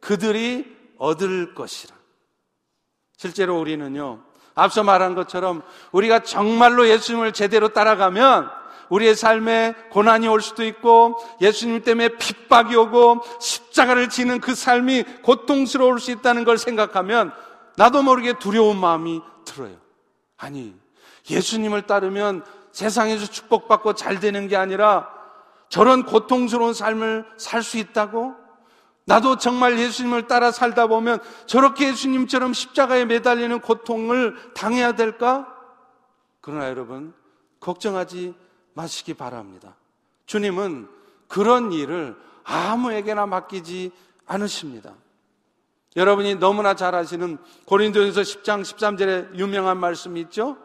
그들이 0.00 0.76
얻을 0.98 1.54
것이라. 1.54 1.94
실제로 3.16 3.58
우리는요, 3.58 4.22
앞서 4.54 4.82
말한 4.82 5.14
것처럼 5.14 5.62
우리가 5.92 6.20
정말로 6.20 6.88
예수님을 6.88 7.32
제대로 7.32 7.68
따라가면 7.68 8.50
우리의 8.88 9.14
삶에 9.14 9.74
고난이 9.90 10.28
올 10.28 10.40
수도 10.40 10.64
있고 10.64 11.16
예수님 11.40 11.82
때문에 11.82 12.08
핍박이 12.16 12.76
오고 12.76 13.22
십자가를 13.40 14.08
지는 14.08 14.40
그 14.40 14.54
삶이 14.54 15.04
고통스러울 15.22 16.00
수 16.00 16.10
있다는 16.10 16.44
걸 16.44 16.58
생각하면 16.58 17.32
나도 17.76 18.02
모르게 18.02 18.38
두려운 18.38 18.78
마음이 18.78 19.20
들어요. 19.44 19.76
아니, 20.36 20.74
예수님을 21.28 21.82
따르면 21.82 22.44
세상에서 22.72 23.26
축복받고 23.26 23.94
잘 23.94 24.20
되는 24.20 24.48
게 24.48 24.56
아니라 24.56 25.08
저런 25.68 26.04
고통스러운 26.04 26.74
삶을 26.74 27.24
살 27.36 27.62
수 27.62 27.78
있다고? 27.78 28.34
나도 29.06 29.36
정말 29.36 29.78
예수님을 29.78 30.26
따라 30.26 30.50
살다 30.50 30.88
보면 30.88 31.20
저렇게 31.46 31.88
예수님처럼 31.88 32.52
십자가에 32.52 33.04
매달리는 33.04 33.60
고통을 33.60 34.36
당해야 34.54 34.92
될까? 34.92 35.46
그러나 36.40 36.68
여러분, 36.68 37.14
걱정하지 37.60 38.34
마시기 38.76 39.14
바랍니다. 39.14 39.74
주님은 40.26 40.88
그런 41.28 41.72
일을 41.72 42.14
아무에게나 42.44 43.26
맡기지 43.26 43.90
않으십니다. 44.26 44.92
여러분이 45.96 46.34
너무나 46.36 46.74
잘 46.74 46.94
아시는 46.94 47.38
고린도전서 47.64 48.20
10장 48.20 48.62
13절에 48.62 49.34
유명한 49.38 49.78
말씀이 49.78 50.20
있죠? 50.22 50.58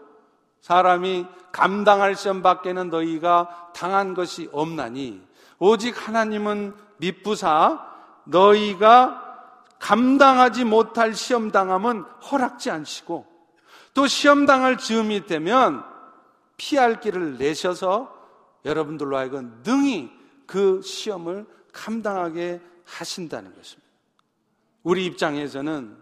사람이 0.59 1.25
감당할 1.53 2.15
시험 2.15 2.41
밖에는 2.41 2.89
너희가 2.89 3.71
당한 3.73 4.13
것이 4.13 4.49
없나니 4.51 5.21
오직 5.57 6.07
하나님은 6.07 6.75
미쁘사 6.97 7.87
너희가 8.25 9.47
감당하지 9.79 10.65
못할 10.65 11.13
시험 11.13 11.49
당함은 11.49 12.03
허락지 12.29 12.69
않으시고 12.69 13.25
또 13.93 14.07
시험 14.07 14.45
당할 14.45 14.77
즈음이 14.77 15.25
되면 15.27 15.90
피할 16.61 16.99
길을 16.99 17.39
내셔서 17.39 18.13
여러분들로 18.65 19.17
하여금 19.17 19.63
능히 19.65 20.11
그 20.45 20.79
시험을 20.83 21.47
감당하게 21.73 22.61
하신다는 22.85 23.55
것입니다. 23.55 23.89
우리 24.83 25.05
입장에서는 25.07 25.97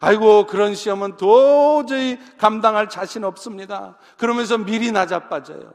아이고 0.00 0.46
그런 0.46 0.74
시험은 0.74 1.16
도저히 1.16 2.18
감당할 2.36 2.90
자신 2.90 3.24
없습니다. 3.24 3.96
그러면서 4.18 4.58
미리 4.58 4.92
낮아빠져요. 4.92 5.72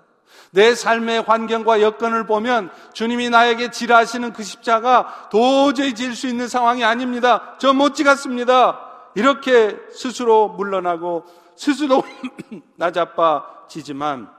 내 0.52 0.76
삶의 0.76 1.24
환경과 1.24 1.82
여건을 1.82 2.28
보면 2.28 2.70
주님이 2.94 3.32
나에게 3.32 3.72
지라시는 3.72 4.34
그 4.34 4.44
십자가 4.44 5.30
도저히 5.32 5.96
질 5.96 6.14
수 6.14 6.28
있는 6.28 6.48
상황이 6.48 6.84
아닙니다. 6.84 7.56
저 7.58 7.74
못 7.74 7.96
지겠습니다. 7.96 8.84
이렇게 9.16 9.80
스스로 9.92 10.50
물러나고 10.50 11.26
스스로 11.58 12.04
낮아빠지지만 12.78 14.32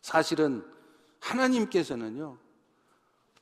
사실은 0.00 0.64
하나님께서는요, 1.20 2.38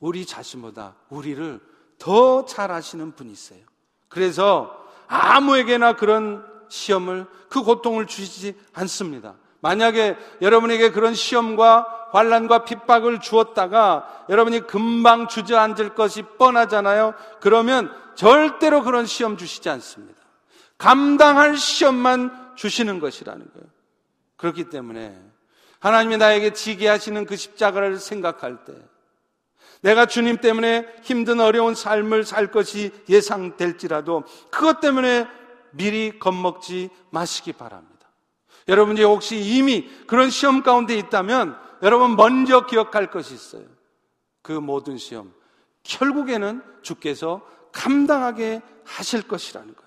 우리 0.00 0.26
자신보다 0.26 0.96
우리를 1.11 1.61
더 1.98 2.44
잘 2.46 2.70
아시는 2.72 3.14
분이세요. 3.14 3.64
그래서 4.09 4.85
아무에게나 5.06 5.94
그런 5.94 6.44
시험을 6.68 7.26
그 7.48 7.62
고통을 7.62 8.06
주시지 8.06 8.59
않습니다. 8.74 9.35
만약에 9.61 10.16
여러분에게 10.42 10.90
그런 10.90 11.14
시험과 11.14 12.09
환란과 12.12 12.64
핍박을 12.64 13.20
주었다가 13.20 14.24
여러분이 14.28 14.66
금방 14.66 15.28
주저앉을 15.28 15.94
것이 15.94 16.22
뻔하잖아요. 16.22 17.14
그러면 17.40 17.90
절대로 18.14 18.82
그런 18.82 19.06
시험 19.06 19.37
주시지 19.37 19.68
않습니다. 19.68 20.22
감당할 20.78 21.56
시험만 21.56 22.45
주시는 22.56 22.98
것이라는 22.98 23.46
거예요. 23.52 23.68
그렇기 24.36 24.68
때문에 24.68 25.16
하나님이 25.80 26.16
나에게 26.16 26.52
지게 26.52 26.88
하시는 26.88 27.24
그 27.26 27.36
십자가를 27.36 27.98
생각할 27.98 28.64
때 28.64 28.74
내가 29.82 30.06
주님 30.06 30.38
때문에 30.38 30.86
힘든 31.02 31.40
어려운 31.40 31.74
삶을 31.74 32.24
살 32.24 32.50
것이 32.50 32.90
예상될지라도 33.08 34.24
그것 34.50 34.80
때문에 34.80 35.28
미리 35.72 36.18
겁먹지 36.18 36.90
마시기 37.10 37.52
바랍니다. 37.52 38.08
여러분 38.68 38.96
이 38.98 39.02
혹시 39.02 39.38
이미 39.38 39.88
그런 40.06 40.30
시험 40.30 40.62
가운데 40.62 40.96
있다면 40.96 41.56
여러분 41.82 42.16
먼저 42.16 42.66
기억할 42.66 43.10
것이 43.10 43.34
있어요. 43.34 43.64
그 44.42 44.52
모든 44.52 44.96
시험. 44.96 45.32
결국에는 45.82 46.62
주께서 46.82 47.46
감당하게 47.72 48.62
하실 48.84 49.22
것이라는 49.22 49.74
거예요. 49.74 49.86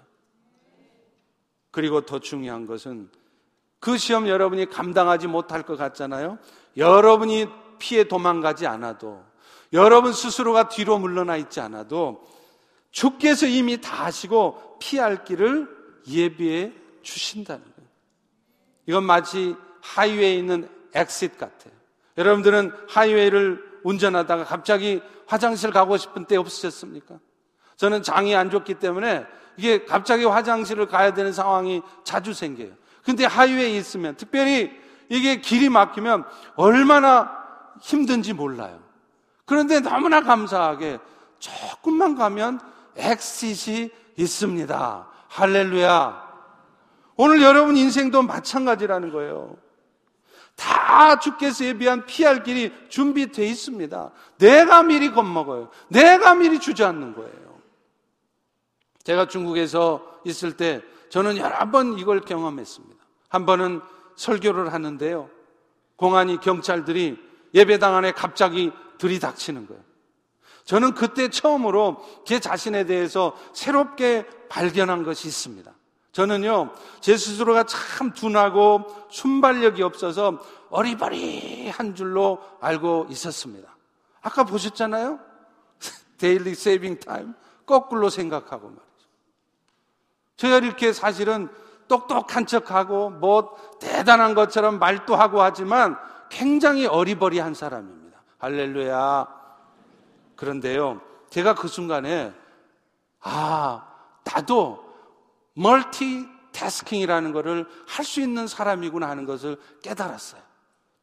그리고 1.72 2.02
더 2.02 2.20
중요한 2.20 2.66
것은 2.66 3.10
그 3.80 3.98
시험 3.98 4.28
여러분이 4.28 4.70
감당하지 4.70 5.28
못할 5.28 5.64
것 5.64 5.78
같잖아요. 5.78 6.38
여러분이 6.78 7.48
피해 7.80 8.04
도망가지 8.04 8.68
않아도 8.68 9.24
여러분 9.72 10.14
스스로가 10.14 10.70
뒤로 10.70 10.98
물러나 11.00 11.38
있지 11.38 11.60
않아도 11.60 12.28
주께서 12.92 13.46
이미 13.46 13.80
다 13.80 14.06
하시고 14.06 14.78
피할 14.80 15.24
길을 15.24 15.70
예비해 16.08 16.74
주신다는 17.04 17.64
거예요. 17.64 17.90
이건 18.88 19.04
마치 19.04 19.56
하이웨이에 19.82 20.36
있는 20.36 20.70
엑싯 20.94 21.38
같아요. 21.38 21.74
여러분들은 22.18 22.72
하이웨이를 22.90 23.82
운전하다가 23.84 24.44
갑자기 24.44 25.02
화장실 25.28 25.72
가고 25.72 25.96
싶은 25.98 26.26
때 26.26 26.36
없으셨습니까? 26.36 27.20
저는 27.78 28.04
장이 28.04 28.36
안 28.36 28.50
좋기 28.50 28.76
때문에 28.76 29.26
이게 29.60 29.84
갑자기 29.84 30.24
화장실을 30.24 30.86
가야 30.86 31.14
되는 31.14 31.34
상황이 31.34 31.82
자주 32.06 32.34
생겨요. 32.34 32.70
근데 33.04 33.26
하이웨이에 33.26 33.78
있으면 33.78 34.16
특별히 34.16 34.72
이게 35.10 35.42
길이 35.42 35.68
막히면 35.68 36.24
얼마나 36.56 37.30
힘든지 37.82 38.32
몰라요. 38.32 38.80
그런데 39.44 39.82
너무나 39.82 40.22
감사하게 40.22 41.00
조금만 41.40 42.16
가면 42.16 42.62
엑싯이 42.96 43.90
있습니다. 44.16 45.08
할렐루야. 45.28 46.30
오늘 47.18 47.42
여러분 47.42 47.76
인생도 47.76 48.22
마찬가지라는 48.22 49.12
거예요. 49.12 49.58
다 50.56 51.20
주께서 51.20 51.66
예비한 51.66 52.06
피할 52.06 52.44
길이 52.44 52.74
준비되어 52.88 53.44
있습니다. 53.44 54.12
내가 54.38 54.84
미리 54.84 55.12
겁먹어요. 55.12 55.70
내가 55.90 56.34
미리 56.36 56.60
주저앉는 56.60 57.16
거예요. 57.16 57.39
제가 59.10 59.28
중국에서 59.28 60.06
있을 60.24 60.56
때 60.56 60.84
저는 61.10 61.38
여러 61.38 61.72
번 61.72 61.98
이걸 61.98 62.22
경험했습니다. 62.22 63.04
한 63.30 63.48
번은 63.48 63.82
설교를 64.16 64.72
하는데요. 64.72 65.32
공안이 65.96 66.40
경찰들이 66.40 67.18
예배당 67.56 67.96
안에 67.96 68.12
갑자기 68.12 68.72
들이닥치는 69.00 69.66
거예요. 69.66 69.82
저는 70.66 70.94
그때 70.94 71.28
처음으로 71.28 72.06
제 72.24 72.40
자신에 72.40 72.86
대해서 72.86 73.36
새롭게 73.52 74.28
발견한 74.48 75.02
것이 75.02 75.28
있습니다. 75.28 75.72
저는요, 76.12 76.72
제 77.02 77.18
스스로가 77.18 77.64
참 77.64 78.14
둔하고 78.14 78.86
순발력이 79.10 79.82
없어서 79.82 80.40
어리버리한 80.70 81.96
줄로 81.96 82.38
알고 82.62 83.08
있었습니다. 83.10 83.76
아까 84.22 84.44
보셨잖아요? 84.44 85.20
daylight 86.20 86.54
saving 86.54 87.00
time. 87.00 87.34
거꾸로 87.66 88.12
생각하고 88.12 88.68
말이죠. 88.68 88.89
제가 90.40 90.60
이렇게 90.60 90.94
사실은 90.94 91.50
똑똑한 91.90 92.46
척하고 92.46 93.10
뭐 93.10 93.58
대단한 93.82 94.36
것처럼 94.36 94.80
말도 94.80 95.18
하고 95.18 95.42
하지만 95.42 95.98
굉장히 96.30 96.86
어리버리한 96.86 97.54
사람입니다. 97.54 98.22
할렐루야. 98.38 99.28
그런데요, 100.38 101.02
제가 101.30 101.56
그 101.56 101.68
순간에 101.68 102.34
아, 103.20 103.86
나도 104.24 104.82
multitasking이라는 105.56 107.34
것을 107.34 107.68
할 107.86 108.06
수 108.06 108.22
있는 108.22 108.48
사람이구나 108.48 109.10
하는 109.10 109.26
것을 109.26 109.58
깨달았어요. 109.84 110.42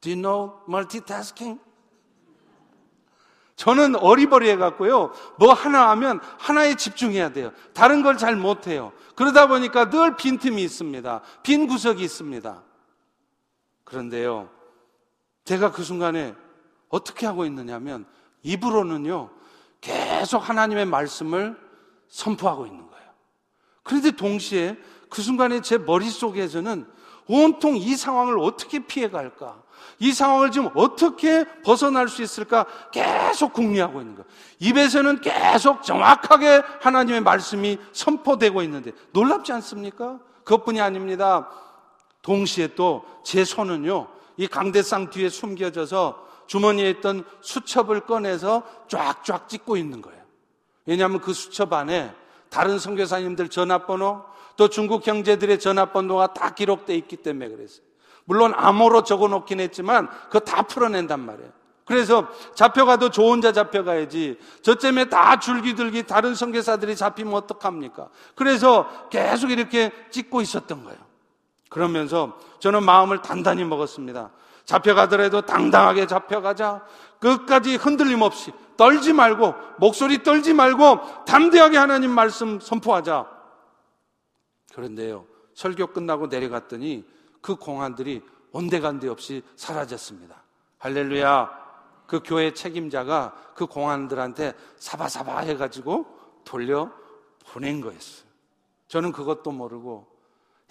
Do 0.01 0.13
you 0.13 0.23
know 0.23 0.61
multitasking? 0.67 1.61
저는 3.57 3.97
어리버리해 3.97 4.57
갖고요. 4.57 5.13
뭐 5.39 5.53
하나 5.55 5.89
하면 5.91 6.21
하나에 6.39 6.75
집중해야 6.77 7.31
돼요. 7.31 7.53
다른 7.73 8.03
걸 8.03 8.17
잘 8.17 8.37
못해요. 8.37 8.93
그러다 9.15 9.47
보니까 9.47 9.89
늘 9.91 10.17
빈틈이 10.17 10.63
있습니다. 10.63 11.23
빈 11.43 11.67
구석이 11.67 12.03
있습니다. 12.03 12.63
그런데요. 13.85 14.51
제가 15.45 15.73
그 15.73 15.83
순간에 15.83 16.35
어떻게 16.89 17.27
하고 17.27 17.45
있느냐면 17.47 18.05
입으로는요. 18.43 19.31
계속 19.81 20.39
하나님의 20.39 20.87
말씀을 20.87 21.59
선포하고 22.09 22.67
있는 22.67 22.87
거예요. 22.89 23.07
그런데 23.83 24.11
동시에 24.11 24.77
그 25.09 25.23
순간에 25.23 25.61
제 25.61 25.79
머릿속에서는 25.79 26.87
온통 27.29 27.77
이 27.77 27.97
상황을 27.97 28.39
어떻게 28.39 28.81
피해 28.81 29.09
갈까? 29.09 29.63
이 29.99 30.13
상황을 30.13 30.51
지금 30.51 30.71
어떻게 30.75 31.45
벗어날 31.63 32.09
수 32.09 32.23
있을까? 32.23 32.67
계속 32.93 33.53
궁리하고 33.53 34.01
있는 34.01 34.15
거예요. 34.15 34.27
입에서는 34.61 35.21
계속 35.21 35.83
정확하게 35.83 36.63
하나님의 36.81 37.21
말씀이 37.21 37.79
선포되고 37.93 38.63
있는데 38.63 38.93
놀랍지 39.13 39.53
않습니까? 39.53 40.19
그것뿐이 40.45 40.81
아닙니다. 40.81 41.49
동시에 42.23 42.69
또 42.75 43.17
제 43.27 43.45
손은요, 43.45 44.07
이 44.37 44.47
강대상 44.47 45.11
뒤에 45.11 45.29
숨겨져서 45.29 46.27
주머니에 46.47 46.91
있던 46.91 47.25
수첩을 47.41 48.03
꺼내서 48.03 48.63
쫙쫙 48.87 49.49
찍고 49.49 49.77
있는 49.77 50.01
거예요. 50.01 50.23
왜냐하면 50.87 51.21
그 51.21 51.33
수첩 51.33 51.73
안에 51.73 52.15
다른 52.49 52.79
선교사님들 52.79 53.49
전화번호, 53.49 54.23
또 54.57 54.69
중국 54.69 55.05
형제들의 55.05 55.59
전화번호가 55.59 56.35
다 56.35 56.55
기록되어 56.55 56.95
있기 56.95 57.17
때문에 57.17 57.49
그랬어요. 57.49 57.85
물론 58.27 58.53
암호로 58.55 59.05
적어 59.05 59.29
놓긴 59.29 59.61
했지만 59.61 60.09
그거 60.25 60.41
다 60.41 60.63
풀어낸단 60.63 61.19
말이에요. 61.21 61.51
그래서 61.87 62.27
잡혀가도 62.55 63.11
저 63.11 63.23
혼자 63.23 63.53
잡혀가야지. 63.53 64.39
저쯤에 64.63 65.09
다 65.09 65.39
줄기들기 65.39 66.03
다른 66.03 66.35
선교사들이 66.35 66.97
잡히면 66.97 67.33
어떡합니까? 67.35 68.09
그래서 68.35 68.89
계속 69.09 69.53
이렇게 69.53 69.93
찍고 70.11 70.41
있었던 70.41 70.85
거예요. 70.85 70.99
그러면서 71.71 72.37
저는 72.59 72.83
마음을 72.83 73.23
단단히 73.23 73.65
먹었습니다. 73.65 74.33
잡혀가더라도 74.65 75.43
당당하게 75.43 76.09
잡혀가자. 76.09 76.85
끝까지 77.21 77.77
흔들림 77.77 78.21
없이 78.23 78.53
떨지 78.77 79.13
말고 79.13 79.55
목소리 79.79 80.25
떨지 80.25 80.53
말고 80.53 81.25
담대하게 81.25 81.79
하나님 81.79 82.11
말씀 82.11 82.59
선포하자. 82.59 83.27
그런데요. 84.75 85.25
설교 85.55 85.89
끝나고 85.89 86.27
내려갔더니 86.27 87.05
그 87.47 87.55
공안들이 87.55 88.25
온데간데 88.51 89.09
없이 89.09 89.41
사라졌습니다. 89.55 90.43
할렐루야. 90.79 91.49
그 92.09 92.21
교회 92.25 92.53
책임자가 92.53 93.53
그 93.55 93.67
공안들한테 93.67 94.53
사바사바 94.79 95.39
해가지고 95.43 96.07
돌려 96.45 96.91
보낸 97.47 97.81
거였어요. 97.81 98.27
저는 98.89 99.13
그것도 99.13 99.53
모르고, 99.53 100.09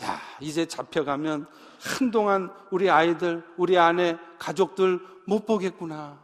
야, 0.04 0.20
이제 0.42 0.66
잡혀가면 0.66 1.48
한동안 1.82 2.52
우리 2.72 2.90
아이들, 2.90 3.42
우리 3.56 3.78
아내, 3.78 4.18
가족들 4.38 5.00
못 5.26 5.46
보겠구나. 5.46 6.20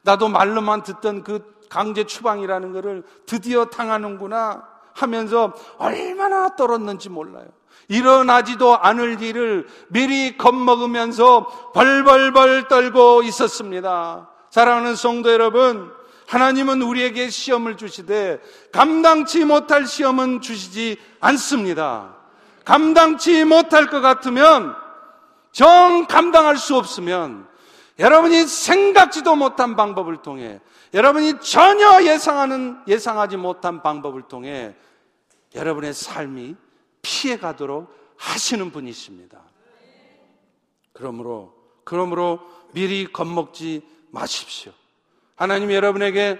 나도 0.00 0.28
말로만 0.28 0.82
듣던 0.82 1.24
그 1.24 1.60
강제 1.68 2.04
추방이라는 2.04 2.72
것을 2.72 3.04
드디어 3.26 3.66
당하는구나 3.66 4.66
하면서 4.94 5.52
얼마나 5.76 6.56
떨었는지 6.56 7.10
몰라요. 7.10 7.59
일어나지도 7.88 8.78
않을 8.78 9.20
일을 9.22 9.66
미리 9.88 10.36
겁먹으면서 10.36 11.72
벌벌벌 11.74 12.68
떨고 12.68 13.22
있었습니다. 13.22 14.28
사랑하는 14.50 14.96
성도 14.96 15.32
여러분, 15.32 15.92
하나님은 16.28 16.82
우리에게 16.82 17.28
시험을 17.28 17.76
주시되 17.76 18.40
감당치 18.72 19.44
못할 19.44 19.86
시험은 19.86 20.40
주시지 20.40 20.96
않습니다. 21.18 22.14
감당치 22.64 23.44
못할 23.44 23.86
것 23.88 24.00
같으면 24.00 24.76
정 25.50 26.06
감당할 26.06 26.56
수 26.56 26.76
없으면 26.76 27.48
여러분이 27.98 28.46
생각지도 28.46 29.34
못한 29.34 29.74
방법을 29.74 30.18
통해 30.18 30.60
여러분이 30.94 31.40
전혀 31.40 32.02
예상하는 32.04 32.78
예상하지 32.86 33.36
못한 33.36 33.82
방법을 33.82 34.22
통해 34.22 34.74
여러분의 35.54 35.92
삶이 35.92 36.56
피해 37.02 37.38
가도록 37.38 37.94
하시는 38.16 38.70
분이십니다. 38.70 39.40
그러므로 40.92 41.54
그러므로 41.84 42.40
미리 42.72 43.10
겁먹지 43.10 43.82
마십시오. 44.10 44.72
하나님 45.36 45.72
여러분에게 45.72 46.38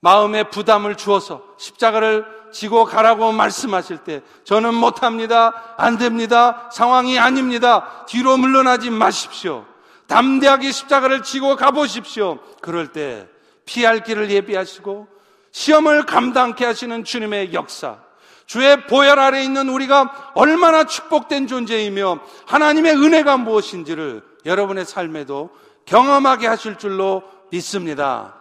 마음의 0.00 0.50
부담을 0.50 0.96
주어서 0.96 1.44
십자가를 1.58 2.24
지고 2.52 2.84
가라고 2.84 3.32
말씀하실 3.32 3.98
때 3.98 4.22
저는 4.44 4.74
못합니다. 4.74 5.74
안 5.76 5.98
됩니다. 5.98 6.70
상황이 6.72 7.18
아닙니다. 7.18 8.04
뒤로 8.06 8.36
물러나지 8.36 8.90
마십시오. 8.90 9.66
담대하게 10.06 10.70
십자가를 10.70 11.22
지고 11.22 11.56
가보십시오. 11.56 12.38
그럴 12.60 12.92
때 12.92 13.28
피할 13.64 14.02
길을 14.04 14.30
예비하시고 14.30 15.08
시험을 15.50 16.06
감당케 16.06 16.64
하시는 16.64 17.02
주님의 17.02 17.52
역사, 17.52 17.98
주의 18.46 18.86
보혈 18.86 19.18
아래 19.18 19.42
있는 19.42 19.68
우리가 19.68 20.32
얼마나 20.34 20.84
축복된 20.84 21.46
존재이며 21.48 22.20
하나님의 22.46 22.94
은혜가 22.94 23.36
무엇인지를 23.38 24.22
여러분의 24.46 24.84
삶에도 24.84 25.50
경험하게 25.84 26.46
하실 26.46 26.78
줄로 26.78 27.22
믿습니다. 27.50 28.34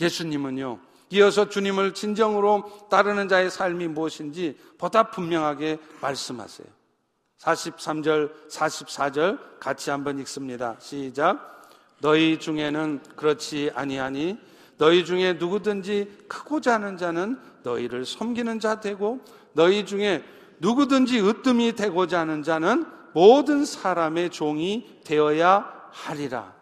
예수님은요, 0.00 0.78
이어서 1.10 1.48
주님을 1.48 1.94
진정으로 1.94 2.88
따르는 2.90 3.28
자의 3.28 3.50
삶이 3.50 3.88
무엇인지 3.88 4.58
보다 4.78 5.10
분명하게 5.10 5.78
말씀하세요. 6.00 6.66
43절, 7.40 8.32
44절 8.50 9.60
같이 9.60 9.90
한번 9.90 10.18
읽습니다. 10.20 10.76
시작. 10.80 11.70
너희 12.00 12.38
중에는 12.38 13.00
그렇지 13.16 13.70
아니하니 13.74 14.38
너희 14.78 15.04
중에 15.04 15.34
누구든지 15.34 16.24
크고자 16.28 16.74
하는 16.74 16.96
자는 16.96 17.38
너희를 17.64 18.06
섬기는 18.06 18.60
자 18.60 18.80
되고 18.80 19.20
너희 19.52 19.84
중에 19.84 20.24
누구든지 20.60 21.20
으뜸이 21.20 21.72
되고자 21.72 22.20
하는 22.20 22.42
자는 22.42 22.86
모든 23.12 23.64
사람의 23.64 24.30
종이 24.30 25.00
되어야 25.04 25.72
하리라. 25.90 26.52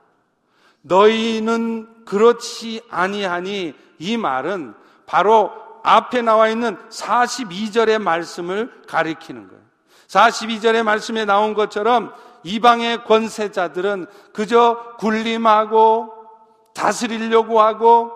너희는 0.82 2.04
그렇지 2.04 2.80
아니하니 2.88 3.74
이 3.98 4.16
말은 4.16 4.74
바로 5.04 5.52
앞에 5.82 6.22
나와 6.22 6.48
있는 6.48 6.76
42절의 6.88 7.98
말씀을 8.00 8.72
가리키는 8.88 9.48
거예요. 9.48 9.62
42절의 10.08 10.82
말씀에 10.82 11.24
나온 11.24 11.54
것처럼 11.54 12.12
이방의 12.44 13.04
권세자들은 13.04 14.06
그저 14.32 14.94
군림하고 14.98 16.15
다스리려고 16.76 17.60
하고 17.60 18.12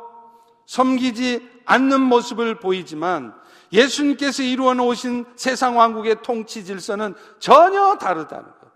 섬기지 0.67 1.63
않는 1.65 2.01
모습을 2.01 2.61
보이지만 2.61 3.35
예수님께서 3.73 4.43
이루어 4.43 4.75
놓으신 4.75 5.25
세상 5.37 5.79
왕국의 5.79 6.23
통치 6.23 6.65
질서는 6.65 7.15
전혀 7.39 7.97
다르다는 7.97 8.45
것. 8.45 8.71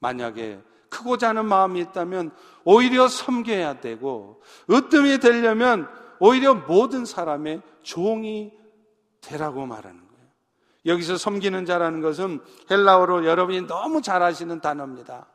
만약에 0.00 0.60
크고자 0.88 1.30
하는 1.30 1.46
마음이 1.46 1.80
있다면 1.80 2.32
오히려 2.64 3.08
섬겨야 3.08 3.80
되고 3.80 4.42
으뜸이 4.70 5.18
되려면 5.18 5.88
오히려 6.18 6.54
모든 6.54 7.04
사람의 7.04 7.62
종이 7.82 8.52
되라고 9.20 9.66
말하는 9.66 9.98
거예요. 9.98 10.26
여기서 10.86 11.16
섬기는 11.16 11.64
자라는 11.66 12.00
것은 12.00 12.40
헬라어로 12.70 13.26
여러분이 13.26 13.66
너무 13.66 14.02
잘 14.02 14.22
아시는 14.22 14.60
단어입니다. 14.60 15.26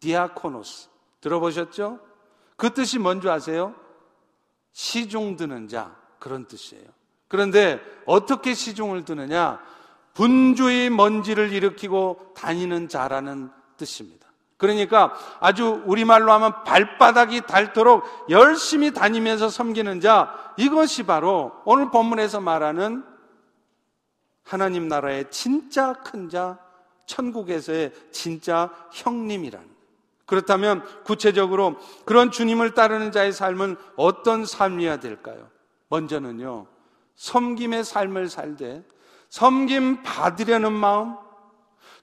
디아코노스. 0.00 0.88
들어보셨죠? 1.20 2.09
그 2.60 2.74
뜻이 2.74 2.98
뭔지 2.98 3.26
아세요? 3.26 3.74
시중 4.72 5.36
드는 5.36 5.66
자. 5.66 5.96
그런 6.18 6.46
뜻이에요. 6.46 6.84
그런데 7.26 7.80
어떻게 8.04 8.52
시중을 8.52 9.06
드느냐? 9.06 9.58
분주의 10.12 10.90
먼지를 10.90 11.54
일으키고 11.54 12.34
다니는 12.36 12.90
자라는 12.90 13.50
뜻입니다. 13.78 14.28
그러니까 14.58 15.14
아주 15.40 15.82
우리말로 15.86 16.32
하면 16.32 16.62
발바닥이 16.64 17.46
닳도록 17.46 18.04
열심히 18.28 18.92
다니면서 18.92 19.48
섬기는 19.48 20.02
자, 20.02 20.52
이것이 20.58 21.04
바로 21.04 21.52
오늘 21.64 21.90
본문에서 21.90 22.42
말하는 22.42 23.02
하나님 24.42 24.86
나라의 24.86 25.30
진짜 25.30 25.94
큰 25.94 26.28
자, 26.28 26.58
천국에서의 27.06 27.94
진짜 28.12 28.68
형님이란. 28.92 29.69
그렇다면 30.30 30.82
구체적으로 31.04 31.76
그런 32.06 32.30
주님을 32.30 32.72
따르는 32.74 33.10
자의 33.10 33.32
삶은 33.32 33.76
어떤 33.96 34.46
삶이어야 34.46 35.00
될까요? 35.00 35.48
먼저는요, 35.88 36.66
섬김의 37.16 37.84
삶을 37.84 38.28
살되 38.28 38.84
섬김 39.28 40.04
받으려는 40.04 40.72
마음, 40.72 41.16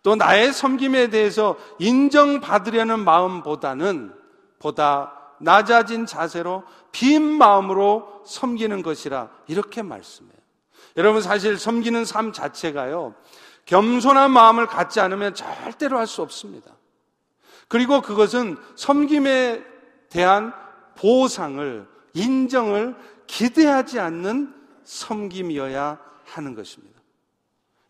또 0.03 0.15
나의 0.15 0.53
섬김에 0.53 1.09
대해서 1.09 1.57
인정받으려는 1.79 2.99
마음보다는 2.99 4.13
보다 4.59 5.13
낮아진 5.39 6.05
자세로 6.05 6.63
빈 6.91 7.23
마음으로 7.23 8.23
섬기는 8.25 8.81
것이라 8.81 9.29
이렇게 9.47 9.81
말씀해요. 9.81 10.37
여러분 10.97 11.21
사실 11.21 11.57
섬기는 11.57 12.05
삶 12.05 12.33
자체가요. 12.33 13.15
겸손한 13.65 14.31
마음을 14.31 14.67
갖지 14.67 14.99
않으면 14.99 15.33
절대로 15.33 15.97
할 15.97 16.07
수 16.07 16.21
없습니다. 16.21 16.76
그리고 17.67 18.01
그것은 18.01 18.57
섬김에 18.75 19.63
대한 20.09 20.53
보상을 20.95 21.87
인정을 22.13 22.95
기대하지 23.27 23.99
않는 23.99 24.53
섬김이어야 24.83 25.99
하는 26.25 26.55
것입니다. 26.55 26.97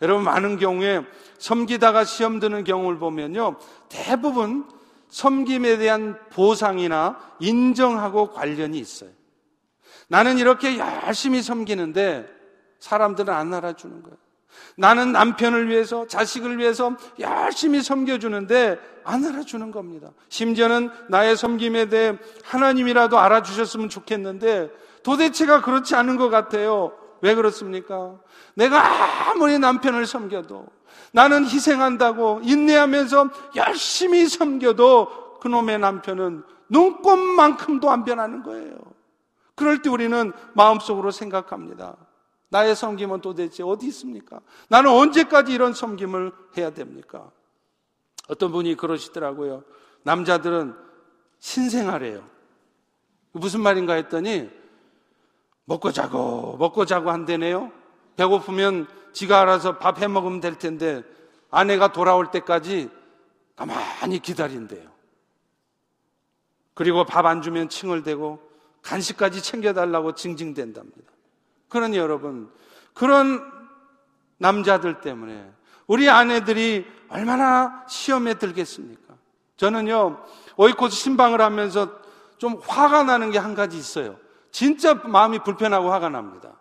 여러분 0.02 0.24
많은 0.26 0.58
경우에 0.58 1.04
섬기다가 1.40 2.04
시험 2.04 2.40
드는 2.40 2.64
경우를 2.64 3.00
보면요. 3.00 3.58
대부분 3.90 4.68
섬김에 5.10 5.78
대한 5.78 6.20
보상이나 6.30 7.20
인정하고 7.40 8.32
관련이 8.32 8.78
있어요. 8.78 9.10
나는 10.08 10.38
이렇게 10.38 10.78
열심히 10.78 11.42
섬기는데 11.42 12.28
사람들은 12.80 13.34
안 13.34 13.54
알아주는 13.54 14.04
거예요. 14.04 14.18
나는 14.76 15.12
남편을 15.12 15.70
위해서, 15.70 16.08
자식을 16.08 16.58
위해서 16.58 16.96
열심히 17.20 17.82
섬겨주는데 17.82 18.80
안 19.04 19.26
알아주는 19.26 19.72
겁니다. 19.72 20.12
심지어는 20.30 20.90
나의 21.10 21.36
섬김에 21.36 21.90
대해 21.90 22.18
하나님이라도 22.44 23.18
알아주셨으면 23.18 23.90
좋겠는데 23.90 24.70
도대체가 25.04 25.62
그렇지 25.62 25.96
않은 25.96 26.18
것 26.18 26.30
같아요. 26.30 26.94
왜 27.22 27.34
그렇습니까? 27.34 28.16
내가 28.54 29.32
아무리 29.32 29.58
남편을 29.58 30.06
섬겨도 30.06 30.68
나는 31.12 31.46
희생한다고 31.46 32.42
인내하면서 32.44 33.30
열심히 33.56 34.28
섬겨도 34.28 35.40
그놈의 35.40 35.80
남편은 35.80 36.44
눈꽃만큼도 36.70 37.90
안 37.90 38.04
변하는 38.04 38.44
거예요. 38.44 38.78
그럴 39.56 39.82
때 39.82 39.90
우리는 39.90 40.34
마음속으로 40.54 41.12
생각합니다. 41.12 41.96
나의 42.50 42.76
섬김은 42.76 43.22
도대체 43.22 43.64
어디 43.64 43.88
있습니까? 43.88 44.40
나는 44.70 44.92
언제까지 44.92 45.52
이런 45.52 45.74
섬김을 45.74 46.32
해야 46.58 46.70
됩니까? 46.70 47.32
어떤 48.30 48.52
분이 48.52 48.76
그러시더라고요. 48.76 49.64
남자들은 50.04 50.76
신생아래요. 51.40 52.28
무슨 53.32 53.62
말인가 53.62 53.94
했더니 53.94 54.50
먹고 55.66 55.92
자고 55.92 56.56
먹고 56.58 56.86
자고 56.86 57.12
한대네요. 57.12 57.72
배고프면 58.16 58.88
지가 59.14 59.42
알아서 59.42 59.78
밥 59.78 60.00
해 60.02 60.08
먹으면 60.08 60.40
될 60.40 60.58
텐데 60.58 61.04
아내가 61.52 61.92
돌아올 61.92 62.32
때까지 62.32 62.90
가만히 63.56 64.20
기다린대요. 64.20 64.90
그리고 66.74 67.06
밥 67.06 67.26
안 67.26 67.42
주면 67.42 67.70
칭을 67.70 68.04
대고 68.04 68.40
간식까지 68.84 69.42
챙겨달라고 69.42 70.14
징징댄답니다. 70.14 71.12
그러니 71.70 71.98
여러분, 71.98 72.50
그런 72.94 73.42
남자들 74.38 75.02
때문에 75.02 75.52
우리 75.88 76.10
아내들이 76.10 76.86
얼마나 77.10 77.86
시험에 77.88 78.36
들겠습니까? 78.36 79.16
저는요, 79.58 80.24
오이코스 80.58 80.96
신방을 80.96 81.42
하면서 81.42 81.90
좀 82.38 82.60
화가 82.68 83.04
나는 83.04 83.32
게 83.32 83.40
한 83.40 83.56
가지 83.56 83.78
있어요. 83.78 84.18
진짜 84.52 84.94
마음이 84.94 85.40
불편하고 85.40 85.92
화가 85.92 86.10
납니다. 86.10 86.52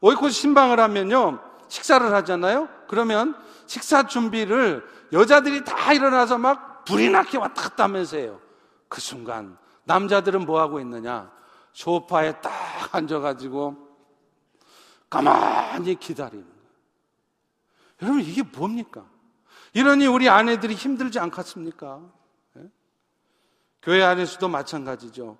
오이코스 0.00 0.34
신방을 0.34 0.80
하면요, 0.80 1.40
식사를 1.68 2.12
하잖아요? 2.12 2.68
그러면 2.88 3.36
식사 3.66 4.06
준비를 4.06 4.84
여자들이 5.12 5.64
다 5.64 5.92
일어나서 5.92 6.38
막 6.38 6.84
불이 6.84 7.10
나게 7.10 7.38
왔다 7.38 7.62
갔다 7.62 7.84
하면서 7.84 8.16
해요. 8.16 8.40
그 8.88 9.00
순간, 9.00 9.56
남자들은 9.84 10.46
뭐 10.46 10.60
하고 10.60 10.80
있느냐? 10.80 11.30
소파에 11.72 12.40
딱 12.40 12.52
앉아가지고 12.92 13.89
가만히 15.10 15.96
기다리는 15.96 16.44
거예요. 16.44 16.60
여러분, 18.02 18.22
이게 18.22 18.42
뭡니까? 18.42 19.04
이러니 19.74 20.06
우리 20.06 20.28
아내들이 20.28 20.74
힘들지 20.74 21.18
않겠습니까? 21.18 22.00
네? 22.54 22.62
교회 23.82 24.02
안에서도 24.02 24.48
마찬가지죠. 24.48 25.36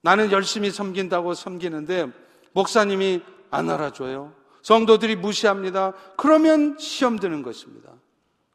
나는 0.00 0.32
열심히 0.32 0.70
섬긴다고 0.70 1.34
섬기는데 1.34 2.10
목사님이 2.52 3.22
안 3.50 3.70
알아줘요. 3.70 4.34
성도들이 4.62 5.16
무시합니다. 5.16 5.92
그러면 6.16 6.78
시험 6.78 7.18
드는 7.18 7.42
것입니다. 7.42 7.90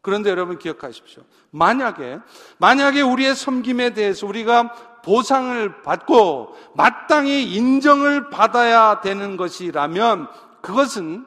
그런데 0.01 0.29
여러분 0.29 0.57
기억하십시오. 0.57 1.23
만약에, 1.51 2.19
만약에 2.59 3.01
우리의 3.01 3.35
섬김에 3.35 3.93
대해서 3.93 4.25
우리가 4.25 4.96
보상을 5.07 5.81
받고 5.83 6.53
마땅히 6.75 7.55
인정을 7.55 8.29
받아야 8.29 8.99
되는 8.99 9.37
것이라면 9.37 10.27
그것은 10.61 11.25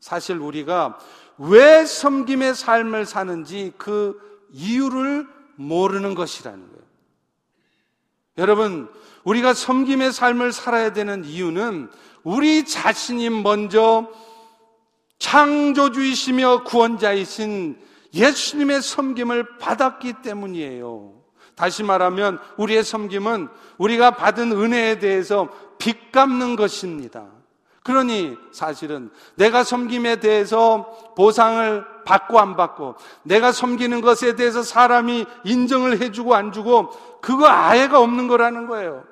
사실 0.00 0.38
우리가 0.38 0.98
왜 1.38 1.86
섬김의 1.86 2.56
삶을 2.56 3.06
사는지 3.06 3.72
그 3.78 4.20
이유를 4.50 5.28
모르는 5.54 6.16
것이라는 6.16 6.58
거예요. 6.58 6.82
여러분, 8.38 8.90
우리가 9.22 9.54
섬김의 9.54 10.12
삶을 10.12 10.52
살아야 10.52 10.92
되는 10.92 11.24
이유는 11.24 11.90
우리 12.24 12.64
자신이 12.64 13.30
먼저 13.30 14.08
창조주이시며 15.20 16.64
구원자이신 16.64 17.80
예수님의 18.14 18.82
섬김을 18.82 19.58
받았기 19.58 20.14
때문이에요. 20.22 21.21
다시 21.54 21.82
말하면 21.82 22.38
우리의 22.56 22.84
섬김은 22.84 23.48
우리가 23.78 24.12
받은 24.12 24.52
은혜에 24.52 24.98
대해서 24.98 25.48
빚 25.78 26.12
갚는 26.12 26.56
것입니다. 26.56 27.26
그러니 27.82 28.36
사실은 28.52 29.10
내가 29.34 29.64
섬김에 29.64 30.16
대해서 30.16 31.12
보상을 31.16 31.84
받고 32.04 32.38
안 32.38 32.56
받고 32.56 32.94
내가 33.22 33.50
섬기는 33.50 34.00
것에 34.00 34.36
대해서 34.36 34.62
사람이 34.62 35.26
인정을 35.44 36.00
해주고 36.00 36.34
안 36.34 36.52
주고 36.52 36.90
그거 37.20 37.46
아예가 37.46 38.00
없는 38.00 38.28
거라는 38.28 38.66
거예요. 38.66 39.04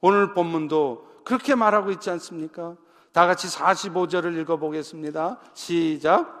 오늘 0.00 0.34
본문도 0.34 1.22
그렇게 1.24 1.54
말하고 1.54 1.90
있지 1.92 2.10
않습니까? 2.10 2.76
다 3.12 3.26
같이 3.26 3.48
45절을 3.48 4.38
읽어보겠습니다. 4.40 5.38
시작. 5.54 6.39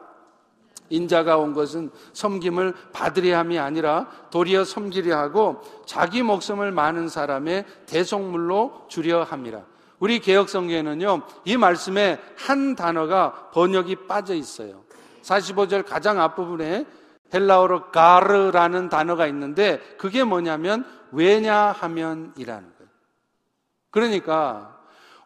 인자가 0.90 1.38
온 1.38 1.54
것은 1.54 1.90
섬김을 2.12 2.74
받으려 2.92 3.38
함이 3.38 3.58
아니라 3.58 4.06
도리어 4.30 4.64
섬기려 4.64 5.16
하고 5.16 5.62
자기 5.86 6.22
목숨을 6.22 6.72
많은 6.72 7.08
사람의 7.08 7.64
대속물로 7.86 8.86
주려 8.88 9.22
함이라. 9.22 9.62
우리 10.00 10.18
개혁성경에는요, 10.18 11.22
이 11.44 11.56
말씀에 11.56 12.18
한 12.36 12.74
단어가 12.74 13.50
번역이 13.52 14.06
빠져 14.06 14.34
있어요. 14.34 14.82
45절 15.22 15.86
가장 15.86 16.20
앞부분에 16.20 16.86
헬라어로 17.32 17.90
가르라는 17.90 18.88
단어가 18.88 19.26
있는데 19.26 19.78
그게 19.98 20.24
뭐냐면 20.24 20.84
왜냐하면이라는 21.12 22.34
거예요. 22.46 22.90
그러니까 23.90 24.76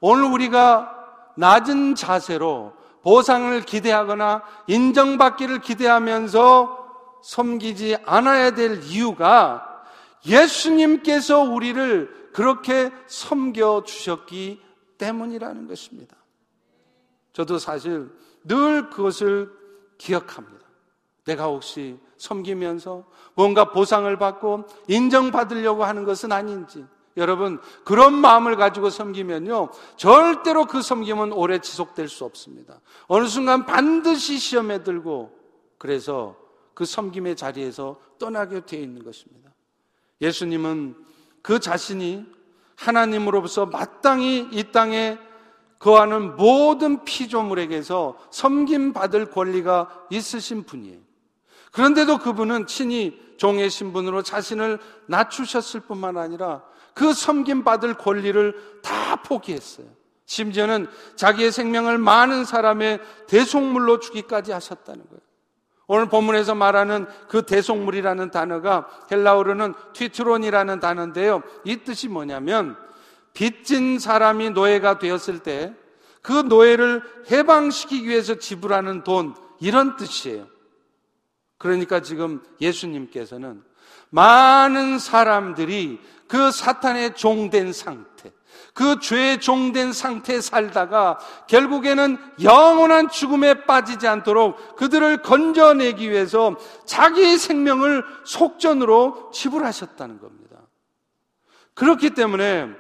오늘 0.01 0.25
우리가 0.25 0.91
낮은 1.37 1.95
자세로 1.95 2.73
보상을 3.05 3.61
기대하거나 3.61 4.43
인정받기를 4.67 5.61
기대하면서 5.61 7.21
섬기지 7.23 7.99
않아야 8.05 8.53
될 8.53 8.83
이유가 8.83 9.83
예수님께서 10.27 11.41
우리를 11.43 12.31
그렇게 12.33 12.91
섬겨 13.07 13.85
주셨기 13.85 14.61
때문이라는 14.97 15.69
것입니다. 15.69 16.17
저도 17.35 17.59
사실 17.59 18.11
늘 18.43 18.89
그것을 18.89 19.53
기억합니다. 19.99 20.65
내가 21.25 21.45
혹시 21.45 21.99
섬기면서 22.17 23.05
뭔가 23.35 23.71
보상을 23.71 24.17
받고 24.19 24.65
인정받으려고 24.89 25.85
하는 25.85 26.05
것은 26.05 26.33
아닌지. 26.33 26.85
여러분, 27.17 27.61
그런 27.85 28.15
마음을 28.15 28.57
가지고 28.57 28.91
섬기면요. 28.91 29.71
절대로 29.97 30.67
그 30.67 30.83
섬김은 30.83 31.33
오래 31.33 31.59
지속될 31.59 32.09
수 32.09 32.25
없습니다. 32.25 32.81
어느 33.07 33.27
순간 33.27 33.67
반드시 33.67 34.39
시험에 34.39 34.83
들고 34.83 35.39
그래서 35.79 36.37
그 36.75 36.85
섬김의 36.85 37.37
자리에서 37.37 38.01
떠나게 38.19 38.67
되어 38.67 38.81
있는 38.81 39.05
것입니다. 39.05 39.51
예수님은 40.21 40.97
그 41.43 41.61
자신이 41.61 42.27
하나님으로부터 42.77 43.67
마땅히 43.67 44.49
이 44.51 44.73
땅에 44.73 45.19
거하는 45.79 46.35
모든 46.37 47.05
피조물에게서 47.05 48.19
섬김 48.31 48.93
받을 48.93 49.31
권리가 49.31 50.07
있으신 50.11 50.65
분이에요. 50.65 50.99
그런데도 51.73 52.19
그분은 52.19 52.67
친히 52.67 53.21
종의 53.37 53.69
신분으로 53.69 54.23
자신을 54.23 54.79
낮추셨을 55.07 55.81
뿐만 55.81 56.17
아니라 56.17 56.63
그 56.95 57.13
섬김 57.13 57.65
받을 57.65 57.95
권리를 57.95 58.81
다 58.83 59.17
포기했어요. 59.17 59.87
심지어는 60.27 60.87
자기의 61.17 61.53
생명을 61.53 61.99
많은 61.99 62.45
사람의 62.45 63.01
대속물로 63.27 64.01
주기까지 64.01 64.53
하셨다는 64.53 65.05
거예요. 65.07 65.21
오늘 65.87 66.09
본문에서 66.09 66.55
말하는 66.55 67.07
그 67.29 67.45
대속물이라는 67.45 68.31
단어가 68.31 68.89
헬라어로는 69.11 69.75
튀트론이라는 69.93 70.81
단어인데요. 70.81 71.43
이 71.65 71.77
뜻이 71.79 72.09
뭐냐면 72.09 72.77
빚진 73.35 73.99
사람이 73.99 74.51
노예가 74.51 74.99
되었을 74.99 75.41
때 75.41 75.75
그 76.25 76.33
노예를 76.33 77.03
해방시키기 77.31 78.09
위해서 78.09 78.37
지불하는 78.37 79.05
돈 79.05 79.35
이런 79.61 79.97
뜻이에요. 79.97 80.47
그러니까 81.59 82.01
지금 82.01 82.43
예수님께서는 82.63 83.63
많은 84.09 84.99
사람들이 84.99 86.01
그 86.29 86.51
사탄의 86.51 87.15
종된 87.15 87.73
상태, 87.73 88.33
그 88.73 88.99
죄의 88.99 89.41
종된 89.41 89.93
상태에 89.93 90.41
살다가 90.41 91.19
결국에는 91.49 92.19
영원한 92.43 93.09
죽음에 93.09 93.65
빠지지 93.65 94.09
않도록 94.09 94.77
그들을 94.77 95.23
건져내기 95.23 96.11
위해서 96.11 96.57
자기 96.85 97.39
생명을 97.39 98.05
속전으로 98.25 99.31
지불하셨다는 99.33 100.19
겁니다. 100.19 100.45
그렇기 101.75 102.11
때문에 102.11 102.71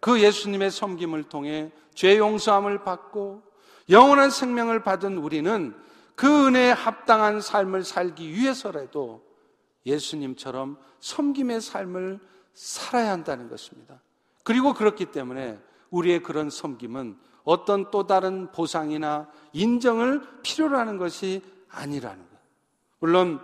그 0.00 0.20
예수님의 0.20 0.70
섬김을 0.70 1.24
통해 1.24 1.70
죄 1.94 2.18
용서함을 2.18 2.84
받고 2.84 3.42
영원한 3.90 4.30
생명을 4.30 4.82
받은 4.82 5.18
우리는 5.18 5.74
그 6.14 6.46
은혜에 6.46 6.70
합당한 6.70 7.40
삶을 7.40 7.84
살기 7.84 8.32
위해서라도 8.32 9.24
예수님처럼 9.86 10.78
섬김의 11.00 11.60
삶을 11.60 12.20
살아야 12.54 13.10
한다는 13.12 13.48
것입니다. 13.48 14.00
그리고 14.44 14.74
그렇기 14.74 15.06
때문에 15.06 15.58
우리의 15.90 16.22
그런 16.22 16.50
섬김은 16.50 17.16
어떤 17.44 17.90
또 17.90 18.06
다른 18.06 18.50
보상이나 18.52 19.28
인정을 19.52 20.22
필요로 20.42 20.78
하는 20.78 20.96
것이 20.96 21.42
아니라는 21.70 22.16
거예요. 22.16 22.38
물론 23.00 23.40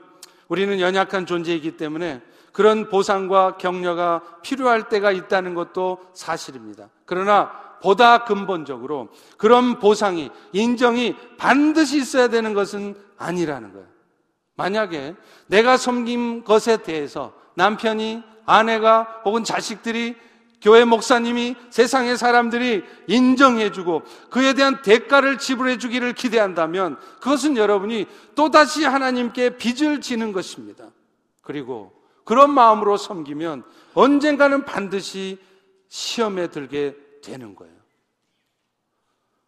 우리는 0.49 0.81
연약한 0.81 1.27
존재이기 1.27 1.77
때문에 1.77 2.23
그런 2.53 2.89
보상과 2.89 3.57
격려가 3.57 4.23
필요할 4.43 4.89
때가 4.89 5.13
있다는 5.13 5.55
것도 5.55 5.99
사실입니다. 6.15 6.89
그러나 7.05 7.51
보다 7.81 8.25
근본적으로 8.25 9.09
그런 9.37 9.79
보상이, 9.79 10.31
인정이 10.53 11.15
반드시 11.37 11.99
있어야 11.99 12.29
되는 12.29 12.55
것은 12.55 12.97
아니라는 13.17 13.73
거예요. 13.73 13.87
만약에 14.57 15.15
내가 15.47 15.77
섬긴 15.77 16.43
것에 16.43 16.79
대해서 16.79 17.33
남편이, 17.55 18.25
아내가 18.49 19.21
혹은 19.27 19.45
자식들이 19.45 20.17
교회 20.63 20.85
목사님이 20.85 21.55
세상의 21.69 22.17
사람들이 22.17 22.83
인정해주고 23.07 24.03
그에 24.31 24.55
대한 24.55 24.81
대가를 24.81 25.39
지불해주기를 25.39 26.15
기대한다면 26.15 26.99
그것은 27.21 27.59
여러분이 27.59 28.07
또다시 28.35 28.85
하나님께 28.85 29.59
빚을 29.59 30.01
지는 30.01 30.33
것입니다. 30.33 30.87
그리고 31.43 31.93
그런 32.25 32.51
마음으로 32.51 32.97
섬기면 32.97 33.65
언젠가는 33.95 34.65
반드시 34.65 35.39
시험에 35.89 36.49
들게 36.49 36.97
되는 37.23 37.55
거예요. 37.55 37.75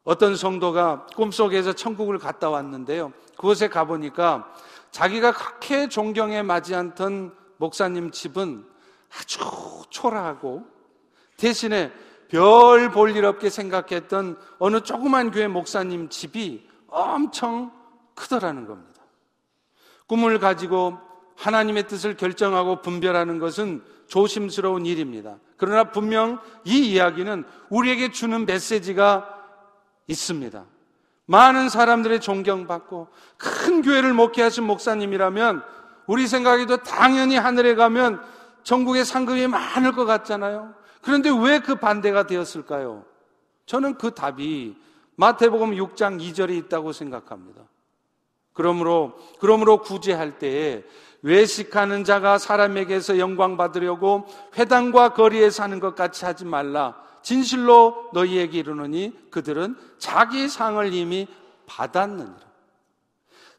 어떤 0.04 0.36
성도가 0.36 1.06
꿈속에서 1.16 1.72
천국을 1.72 2.18
갔다 2.18 2.50
왔는데요. 2.50 3.12
그곳에 3.36 3.68
가보니까 3.68 4.52
자기가 4.90 5.32
그렇게 5.32 5.88
존경에 5.88 6.42
맞지 6.42 6.74
않던 6.74 7.34
목사님 7.56 8.10
집은 8.10 8.69
아주 9.18 9.38
초라하고 9.90 10.64
대신에 11.36 11.92
별 12.28 12.90
볼 12.92 13.16
일 13.16 13.24
없게 13.24 13.50
생각했던 13.50 14.38
어느 14.58 14.80
조그만 14.82 15.30
교회 15.30 15.48
목사님 15.48 16.08
집이 16.10 16.68
엄청 16.88 17.72
크더라는 18.14 18.66
겁니다. 18.66 19.02
꿈을 20.06 20.38
가지고 20.38 20.98
하나님의 21.36 21.88
뜻을 21.88 22.16
결정하고 22.16 22.82
분별하는 22.82 23.38
것은 23.38 23.82
조심스러운 24.08 24.86
일입니다. 24.86 25.38
그러나 25.56 25.84
분명 25.84 26.40
이 26.64 26.90
이야기는 26.90 27.44
우리에게 27.68 28.10
주는 28.10 28.44
메시지가 28.44 29.28
있습니다. 30.06 30.64
많은 31.26 31.68
사람들의 31.68 32.20
존경받고 32.20 33.08
큰 33.36 33.82
교회를 33.82 34.12
목회하신 34.12 34.64
목사님이라면 34.64 35.62
우리 36.06 36.26
생각에도 36.26 36.78
당연히 36.78 37.36
하늘에 37.36 37.74
가면 37.76 38.20
전국에 38.62 39.04
상급이 39.04 39.46
많을 39.46 39.92
것 39.92 40.04
같잖아요. 40.04 40.74
그런데 41.02 41.30
왜 41.30 41.60
그 41.60 41.76
반대가 41.76 42.26
되었을까요? 42.26 43.04
저는 43.66 43.94
그 43.94 44.12
답이 44.12 44.76
마태복음 45.16 45.72
6장 45.72 46.20
2절에 46.20 46.56
있다고 46.56 46.92
생각합니다. 46.92 47.62
그러므로 48.52 49.18
그러므로 49.38 49.80
구제할 49.80 50.38
때에 50.38 50.84
외식하는 51.22 52.04
자가 52.04 52.38
사람에게서 52.38 53.18
영광 53.18 53.56
받으려고 53.56 54.26
회당과 54.56 55.12
거리에 55.12 55.50
사는 55.50 55.78
것 55.78 55.94
같이 55.94 56.24
하지 56.24 56.44
말라. 56.44 56.96
진실로 57.22 58.08
너희에게 58.12 58.58
이르노니 58.58 59.30
그들은 59.30 59.76
자기 59.98 60.48
상을 60.48 60.92
이미 60.92 61.28
받았느니라. 61.66 62.50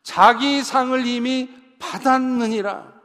자기 0.04 0.64
상을 0.64 1.06
이미 1.06 1.50
받았느니라. 1.80 3.01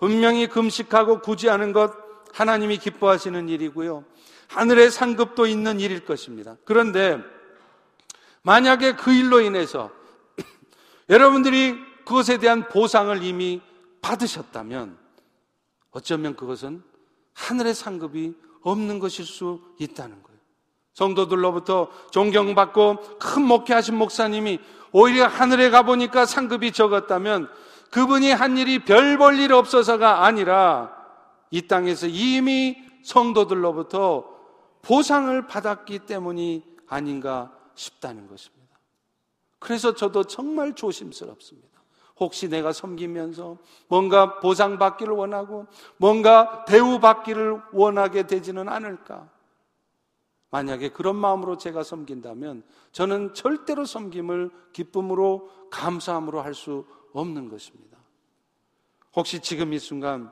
분명히 0.00 0.48
금식하고 0.48 1.20
구제하는 1.20 1.72
것 1.72 1.92
하나님이 2.32 2.78
기뻐하시는 2.78 3.48
일이고요. 3.48 4.04
하늘의 4.48 4.90
상급도 4.90 5.46
있는 5.46 5.78
일일 5.78 6.04
것입니다. 6.04 6.56
그런데 6.64 7.18
만약에 8.42 8.96
그 8.96 9.12
일로 9.12 9.40
인해서 9.40 9.90
여러분들이 11.08 11.78
그것에 12.04 12.38
대한 12.38 12.66
보상을 12.66 13.22
이미 13.22 13.60
받으셨다면 14.00 14.98
어쩌면 15.90 16.34
그것은 16.34 16.82
하늘의 17.34 17.74
상급이 17.74 18.34
없는 18.62 18.98
것일 18.98 19.26
수 19.26 19.60
있다는 19.78 20.22
거예요. 20.22 20.38
성도들로부터 20.94 21.90
존경받고 22.10 23.18
큰 23.18 23.42
목회하신 23.42 23.96
목사님이 23.96 24.58
오히려 24.92 25.26
하늘에 25.26 25.70
가보니까 25.70 26.26
상급이 26.26 26.72
적었다면 26.72 27.48
그분이 27.90 28.30
한 28.32 28.56
일이 28.56 28.84
별 28.84 29.18
볼 29.18 29.38
일 29.38 29.52
없어서가 29.52 30.24
아니라 30.24 30.96
이 31.50 31.62
땅에서 31.66 32.06
이미 32.06 32.76
성도들로부터 33.02 34.28
보상을 34.82 35.46
받았기 35.46 36.00
때문이 36.00 36.64
아닌가 36.88 37.52
싶다는 37.74 38.28
것입니다. 38.28 38.78
그래서 39.58 39.94
저도 39.94 40.24
정말 40.24 40.74
조심스럽습니다. 40.74 41.68
혹시 42.18 42.48
내가 42.48 42.72
섬기면서 42.72 43.58
뭔가 43.88 44.38
보상받기를 44.40 45.12
원하고 45.14 45.66
뭔가 45.96 46.64
대우받기를 46.66 47.60
원하게 47.72 48.26
되지는 48.26 48.68
않을까? 48.68 49.28
만약에 50.50 50.90
그런 50.90 51.16
마음으로 51.16 51.56
제가 51.56 51.82
섬긴다면 51.82 52.62
저는 52.92 53.34
절대로 53.34 53.84
섬김을 53.84 54.50
기쁨으로 54.72 55.48
감사함으로 55.70 56.42
할 56.42 56.54
수 56.54 56.84
없는 57.12 57.48
것입니다. 57.48 57.96
혹시 59.14 59.40
지금 59.40 59.72
이 59.72 59.78
순간 59.78 60.30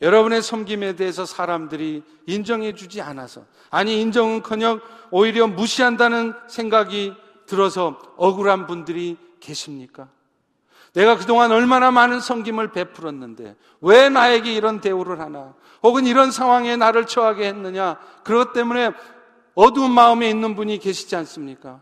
여러분의 0.00 0.42
섬김에 0.42 0.96
대해서 0.96 1.26
사람들이 1.26 2.02
인정해 2.26 2.72
주지 2.74 3.00
않아서 3.00 3.44
아니 3.70 4.00
인정은 4.00 4.42
커녕 4.42 4.80
오히려 5.10 5.46
무시한다는 5.46 6.34
생각이 6.48 7.14
들어서 7.46 7.98
억울한 8.16 8.66
분들이 8.66 9.16
계십니까? 9.40 10.08
내가 10.92 11.16
그동안 11.16 11.52
얼마나 11.52 11.90
많은 11.90 12.20
섬김을 12.20 12.72
베풀었는데 12.72 13.56
왜 13.80 14.08
나에게 14.08 14.52
이런 14.52 14.80
대우를 14.80 15.20
하나? 15.20 15.54
혹은 15.82 16.06
이런 16.06 16.30
상황에 16.30 16.76
나를 16.76 17.06
처하게 17.06 17.46
했느냐? 17.48 17.98
그것 18.24 18.52
때문에 18.52 18.92
어두운 19.54 19.90
마음에 19.90 20.30
있는 20.30 20.54
분이 20.54 20.78
계시지 20.78 21.14
않습니까? 21.16 21.80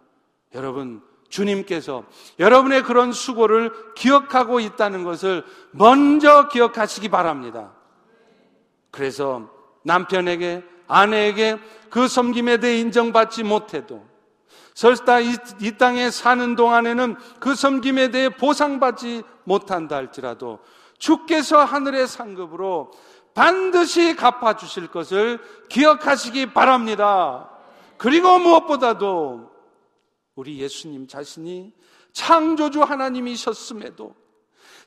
여러분, 0.54 1.02
주님께서 1.36 2.04
여러분의 2.38 2.82
그런 2.82 3.12
수고를 3.12 3.70
기억하고 3.94 4.60
있다는 4.60 5.04
것을 5.04 5.44
먼저 5.70 6.48
기억하시기 6.48 7.10
바랍니다. 7.10 7.72
그래서 8.90 9.50
남편에게, 9.82 10.64
아내에게 10.88 11.58
그 11.90 12.08
섬김에 12.08 12.58
대해 12.58 12.78
인정받지 12.78 13.42
못해도 13.42 14.02
설사 14.72 15.20
이, 15.20 15.34
이 15.60 15.72
땅에 15.76 16.10
사는 16.10 16.56
동안에는 16.56 17.16
그 17.38 17.54
섬김에 17.54 18.10
대해 18.10 18.28
보상받지 18.30 19.22
못한다 19.44 19.96
할지라도 19.96 20.60
주께서 20.98 21.64
하늘의 21.64 22.06
상급으로 22.06 22.92
반드시 23.34 24.16
갚아주실 24.16 24.88
것을 24.88 25.38
기억하시기 25.68 26.54
바랍니다. 26.54 27.50
그리고 27.98 28.38
무엇보다도 28.38 29.55
우리 30.36 30.60
예수님 30.60 31.08
자신이 31.08 31.72
창조주 32.12 32.82
하나님이셨음에도 32.82 34.14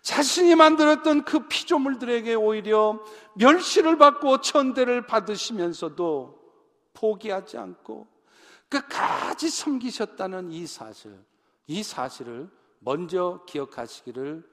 자신이 0.01 0.55
만들었던 0.55 1.25
그 1.25 1.47
피조물들에게 1.47 2.33
오히려 2.35 3.03
멸시를 3.35 3.97
받고 3.97 4.41
천대를 4.41 5.05
받으시면서도 5.05 6.39
포기하지 6.93 7.57
않고 7.57 8.07
끝까지 8.69 9.49
섬기셨다는 9.49 10.51
이 10.51 10.65
사실, 10.67 11.19
이 11.67 11.83
사실을 11.83 12.49
먼저 12.79 13.43
기억하시기를 13.47 14.47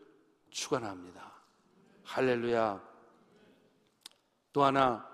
축원합니다. 0.51 1.33
할렐루야. 2.03 2.83
또 4.53 4.65
하나 4.65 5.07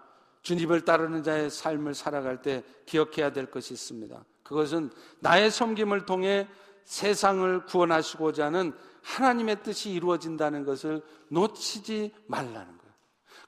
주님을 0.42 0.84
따르는 0.84 1.22
자의 1.22 1.50
삶을 1.50 1.94
살아갈 1.94 2.42
때 2.42 2.62
기억해야 2.86 3.32
될 3.32 3.50
것이 3.50 3.74
있습니다. 3.74 4.24
그것은 4.42 4.90
나의 5.20 5.50
섬김을 5.50 6.06
통해 6.06 6.48
세상을 6.84 7.66
구원하시고자 7.66 8.46
하는 8.46 8.72
하나님의 9.02 9.62
뜻이 9.62 9.90
이루어진다는 9.90 10.64
것을 10.64 11.02
놓치지 11.28 12.12
말라는 12.26 12.52
거예요. 12.52 12.82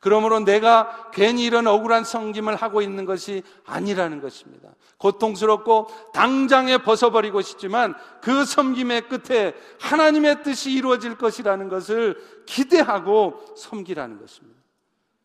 그러므로 0.00 0.40
내가 0.40 1.10
괜히 1.12 1.44
이런 1.44 1.66
억울한 1.66 2.04
섬김을 2.04 2.56
하고 2.56 2.82
있는 2.82 3.06
것이 3.06 3.42
아니라는 3.64 4.20
것입니다. 4.20 4.68
고통스럽고 4.98 5.88
당장에 6.12 6.78
벗어버리고 6.78 7.40
싶지만 7.40 7.94
그 8.20 8.44
섬김의 8.44 9.08
끝에 9.08 9.54
하나님의 9.80 10.42
뜻이 10.42 10.72
이루어질 10.72 11.16
것이라는 11.16 11.68
것을 11.68 12.20
기대하고 12.44 13.54
섬기라는 13.56 14.18
것입니다. 14.20 14.60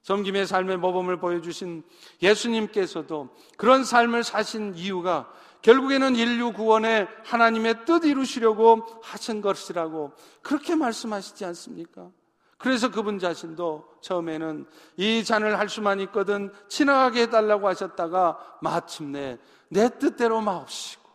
섬김의 0.03 0.47
삶의 0.47 0.77
모범을 0.77 1.17
보여주신 1.17 1.83
예수님께서도 2.21 3.35
그런 3.57 3.83
삶을 3.83 4.23
사신 4.23 4.73
이유가 4.75 5.29
결국에는 5.61 6.15
인류 6.15 6.53
구원에 6.53 7.07
하나님의 7.25 7.85
뜻 7.85 8.05
이루시려고 8.05 8.85
하신 9.01 9.41
것이라고 9.41 10.13
그렇게 10.41 10.75
말씀하시지 10.75 11.43
않습니까? 11.45 12.09
그래서 12.57 12.91
그분 12.91 13.19
자신도 13.19 13.85
처음에는 14.01 14.65
이 14.97 15.23
잔을 15.23 15.57
할 15.57 15.69
수만 15.69 15.99
있거든 16.01 16.51
지나가게 16.67 17.23
해달라고 17.23 17.67
하셨다가 17.67 18.57
마침내 18.61 19.37
내 19.69 19.89
뜻대로 19.97 20.41
마옵시고 20.41 21.09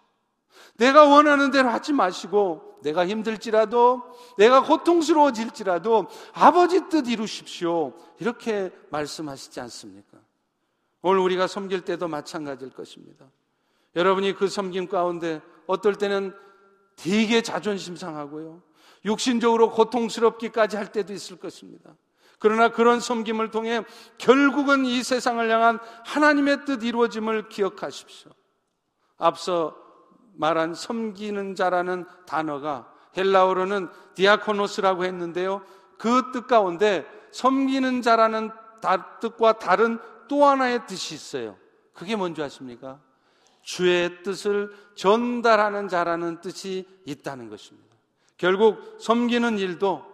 내가 0.77 1.05
원하는 1.05 1.51
대로 1.51 1.69
하지 1.69 1.93
마시고 1.93 2.81
내가 2.83 3.07
힘들지라도 3.07 4.03
내가 4.37 4.63
고통스러워질지라도 4.63 6.07
아버지 6.35 6.89
뜻 6.89 7.09
이루십시오. 7.09 7.95
이렇게 8.19 8.71
말씀하시지 8.91 9.59
않습니까? 9.61 10.19
오늘 11.01 11.21
우리가 11.21 11.47
섬길 11.47 11.83
때도 11.83 12.09
마찬가지일 12.09 12.73
것입니다. 12.73 13.27
여러분이 13.97 14.35
그 14.35 14.49
섬김 14.49 14.89
가운데 14.89 15.41
어떨 15.67 15.95
때는 15.95 16.35
되게 16.97 17.43
자존심 17.43 17.97
상하고요. 17.97 18.63
육신적으로 19.05 19.71
고통스럽기까지 19.71 20.77
할 20.77 20.93
때도 20.93 21.13
있을 21.13 21.37
것입니다. 21.37 21.95
그러나 22.39 22.69
그런 22.69 23.01
섬김을 23.01 23.51
통해 23.51 23.85
결국은 24.19 24.85
이 24.85 25.03
세상을 25.03 25.49
향한 25.51 25.79
하나님의 26.05 26.65
뜻 26.65 26.83
이루어짐을 26.83 27.49
기억하십시오. 27.49 28.33
앞서 29.17 29.77
말한 30.37 30.75
섬기는 30.75 31.55
자라는 31.55 32.07
단어가 32.27 32.93
헬라어로는 33.17 33.89
디아코노스라고 34.15 35.05
했는데요. 35.05 35.63
그 35.99 36.33
뜻 36.33 36.47
가운데 36.47 37.07
섬기는 37.33 38.03
자라는 38.03 38.51
뜻과 39.21 39.59
다른 39.59 39.99
또 40.29 40.45
하나의 40.45 40.87
뜻이 40.87 41.15
있어요. 41.15 41.57
그게 41.93 42.17
뭔지 42.17 42.43
아십니까? 42.43 43.01
주의 43.65 44.23
뜻을 44.23 44.73
전달하는 44.95 45.89
자라는 45.89 46.41
뜻이 46.41 46.87
있다는 47.07 47.49
것입니다. 47.49 47.97
결국 48.37 48.97
섬기는 49.01 49.59
일도 49.59 50.05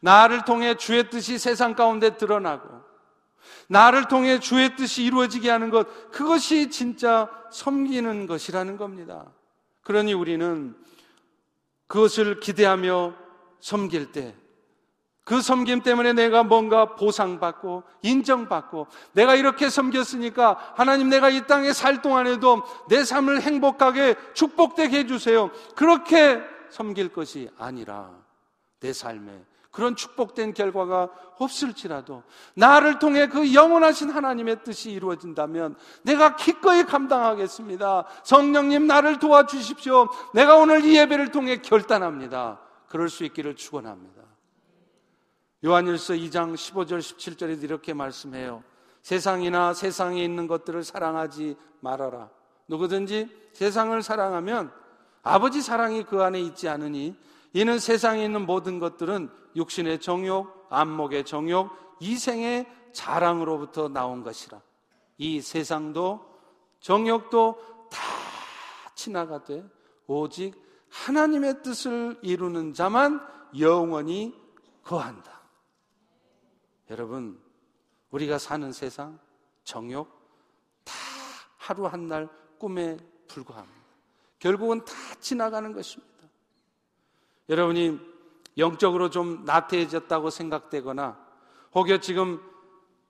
나를 0.00 0.44
통해 0.44 0.76
주의 0.76 1.08
뜻이 1.08 1.38
세상 1.38 1.74
가운데 1.74 2.16
드러나고 2.16 2.66
나를 3.68 4.08
통해 4.08 4.40
주의 4.40 4.74
뜻이 4.74 5.04
이루어지게 5.04 5.50
하는 5.50 5.70
것 5.70 6.10
그것이 6.10 6.70
진짜 6.70 7.30
섬기는 7.50 8.26
것이라는 8.26 8.76
겁니다. 8.76 9.30
그러니 9.82 10.14
우리는 10.14 10.74
그것을 11.86 12.40
기대하며 12.40 13.14
섬길 13.60 14.12
때 14.12 14.34
그 15.24 15.40
섬김 15.40 15.82
때문에 15.82 16.12
내가 16.14 16.42
뭔가 16.42 16.96
보상받고 16.96 17.84
인정받고 18.02 18.88
내가 19.12 19.36
이렇게 19.36 19.70
섬겼으니까 19.70 20.72
하나님 20.74 21.08
내가 21.08 21.30
이 21.30 21.46
땅에 21.46 21.72
살 21.72 22.02
동안에도 22.02 22.62
내 22.88 23.04
삶을 23.04 23.42
행복하게 23.42 24.16
축복되게 24.34 24.98
해주세요. 25.00 25.50
그렇게 25.76 26.40
섬길 26.70 27.10
것이 27.10 27.48
아니라 27.56 28.10
내 28.80 28.92
삶에 28.92 29.44
그런 29.70 29.96
축복된 29.96 30.54
결과가 30.54 31.08
없을지라도 31.38 32.24
나를 32.54 32.98
통해 32.98 33.28
그 33.28 33.54
영원하신 33.54 34.10
하나님의 34.10 34.64
뜻이 34.64 34.90
이루어진다면 34.90 35.76
내가 36.02 36.36
기꺼이 36.36 36.84
감당하겠습니다. 36.84 38.04
성령님 38.24 38.86
나를 38.86 39.18
도와주십시오. 39.18 40.08
내가 40.34 40.56
오늘 40.56 40.84
이 40.84 40.96
예배를 40.96 41.30
통해 41.30 41.56
결단합니다. 41.62 42.60
그럴 42.88 43.08
수 43.08 43.24
있기를 43.24 43.56
축원합니다. 43.56 44.21
요한일서 45.64 46.14
2장 46.14 46.54
15절 46.54 46.98
17절에 46.98 47.62
이렇게 47.62 47.94
말씀해요. 47.94 48.64
세상이나 49.02 49.74
세상에 49.74 50.22
있는 50.22 50.46
것들을 50.46 50.82
사랑하지 50.82 51.56
말아라. 51.80 52.30
누구든지 52.68 53.28
세상을 53.52 54.02
사랑하면 54.02 54.72
아버지 55.22 55.62
사랑이 55.62 56.04
그 56.04 56.22
안에 56.22 56.40
있지 56.40 56.68
않으니 56.68 57.16
이는 57.52 57.78
세상에 57.78 58.24
있는 58.24 58.46
모든 58.46 58.78
것들은 58.78 59.30
육신의 59.54 60.00
정욕, 60.00 60.66
안목의 60.70 61.24
정욕, 61.24 61.70
이생의 62.00 62.66
자랑으로부터 62.92 63.88
나온 63.88 64.22
것이라. 64.22 64.60
이 65.18 65.40
세상도 65.40 66.26
정욕도 66.80 67.88
다 67.90 67.98
지나가되 68.94 69.64
오직 70.06 70.54
하나님의 70.90 71.62
뜻을 71.62 72.18
이루는 72.22 72.74
자만 72.74 73.20
영원히 73.58 74.34
거한다. 74.82 75.41
여러분, 76.92 77.40
우리가 78.10 78.36
사는 78.36 78.70
세상, 78.70 79.18
정욕, 79.64 80.06
다 80.84 80.92
하루 81.56 81.86
한 81.86 82.06
날 82.06 82.28
꿈에 82.58 82.98
불과합니다. 83.28 83.80
결국은 84.38 84.84
다 84.84 84.92
지나가는 85.18 85.72
것입니다. 85.72 86.12
여러분이 87.48 87.98
영적으로 88.58 89.08
좀 89.08 89.42
나태해졌다고 89.46 90.28
생각되거나 90.28 91.18
혹여 91.74 91.98
지금 91.98 92.42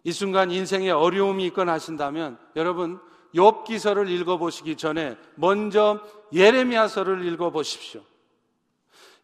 이 0.04 0.12
순간 0.12 0.52
인생에 0.52 0.92
어려움이 0.92 1.44
있거나 1.46 1.72
하신다면 1.72 2.38
여러분 2.54 3.00
욥기서를 3.34 4.08
읽어보시기 4.08 4.76
전에 4.76 5.18
먼저 5.34 6.00
예레미야서를 6.32 7.24
읽어보십시오. 7.24 8.02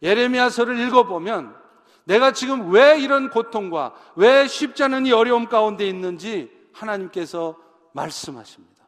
예레미야서를 0.03 0.77
읽어보면 0.79 1.68
내가 2.09 2.31
지금 2.31 2.71
왜 2.71 2.99
이런 2.99 3.29
고통과 3.29 3.93
왜 4.15 4.47
쉽지 4.47 4.81
않은 4.83 5.05
이 5.05 5.11
어려움 5.11 5.45
가운데 5.45 5.87
있는지 5.87 6.49
하나님께서 6.73 7.55
말씀하십니다. 7.93 8.87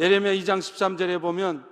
예레미야 0.00 0.32
2장 0.32 0.58
13절에 0.58 1.20
보면 1.20 1.64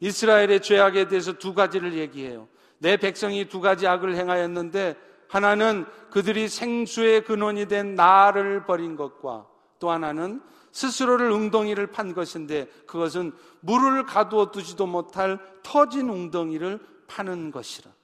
이스라엘의 0.00 0.62
죄악에 0.62 1.08
대해서 1.08 1.34
두 1.34 1.52
가지를 1.52 1.92
얘기해요. 1.92 2.48
내 2.78 2.96
백성이 2.96 3.50
두 3.50 3.60
가지 3.60 3.86
악을 3.86 4.16
행하였는데 4.16 4.96
하나는 5.28 5.84
그들이 6.10 6.48
생수의 6.48 7.24
근원이 7.24 7.66
된 7.66 7.94
나를 7.94 8.64
버린 8.64 8.96
것과 8.96 9.46
또 9.78 9.90
하나는 9.90 10.40
스스로를 10.72 11.30
웅덩이를 11.30 11.88
판 11.88 12.14
것인데 12.14 12.66
그것은 12.86 13.32
물을 13.60 14.06
가두어 14.06 14.52
두지도 14.52 14.86
못할 14.86 15.38
터진 15.62 16.08
웅덩이를 16.08 16.80
파는 17.08 17.50
것이라. 17.50 17.97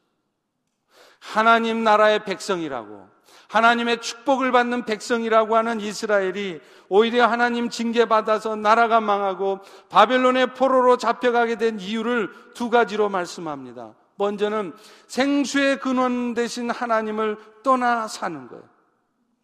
하나님 1.33 1.83
나라의 1.83 2.25
백성이라고 2.25 3.09
하나님의 3.49 4.01
축복을 4.01 4.53
받는 4.53 4.85
백성이라고 4.85 5.57
하는 5.57 5.81
이스라엘이 5.81 6.61
오히려 6.89 7.27
하나님 7.27 7.71
징계받아서 7.71 8.57
나라가 8.57 9.01
망하고 9.01 9.61
바벨론의 9.89 10.55
포로로 10.55 10.97
잡혀가게 10.97 11.57
된 11.57 11.81
이유를 11.81 12.31
두 12.55 12.69
가지로 12.69 13.09
말씀합니다. 13.09 13.95
먼저는 14.17 14.75
생수의 15.07 15.81
근원 15.81 16.35
대신 16.35 16.71
하나님을 16.71 17.37
떠나 17.63 18.07
사는 18.07 18.49
거예요. 18.49 18.63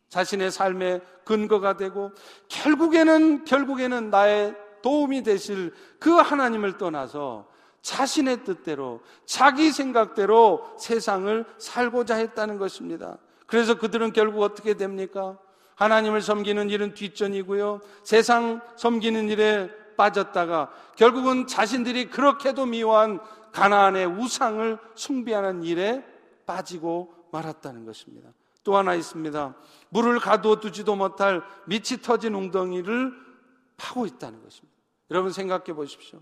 자신의 0.09 0.51
삶의 0.51 1.01
근거가 1.25 1.77
되고 1.77 2.13
결국에는 2.49 3.45
결국에는 3.45 4.11
나의 4.11 4.55
도움이 4.83 5.23
되실 5.23 5.73
그 5.99 6.11
하나님을 6.11 6.79
떠나서 6.79 7.50
자신의 7.83 8.45
뜻대로 8.45 9.01
자기 9.25 9.73
생각대로 9.73 10.75
세상을 10.79 11.45
살고자 11.59 12.17
했다는 12.17 12.59
것입니다. 12.59 13.19
그래서 13.47 13.79
그들은 13.79 14.13
결국 14.13 14.43
어떻게 14.43 14.75
됩니까? 14.75 15.39
하나님을 15.75 16.21
섬기는 16.21 16.69
일은 16.69 16.95
뒷전이고요. 16.95 17.81
세상 18.05 18.61
섬기는 18.77 19.29
일에 19.31 19.71
빠졌다가 19.97 20.71
결국은 20.97 21.47
자신들이 21.47 22.11
그렇게도 22.11 22.67
미워한 22.67 23.19
가나안의 23.53 24.07
우상을 24.07 24.79
숭배하는 24.95 25.65
일에 25.65 26.05
빠지고 26.47 27.15
말았다는 27.33 27.85
것입니다. 27.87 28.31
또 28.63 28.77
하나 28.77 28.95
있습니다. 28.95 29.55
물을 29.89 30.19
가두어 30.21 30.61
두지도 30.61 30.97
못할 30.97 31.43
밑이 31.67 32.03
터진 32.03 32.35
웅덩이를 32.35 33.13
파고 33.77 34.07
있다는 34.07 34.43
것입니다. 34.43 34.77
여러분 35.11 35.33
생각해 35.33 35.73
보십시오. 35.73 36.21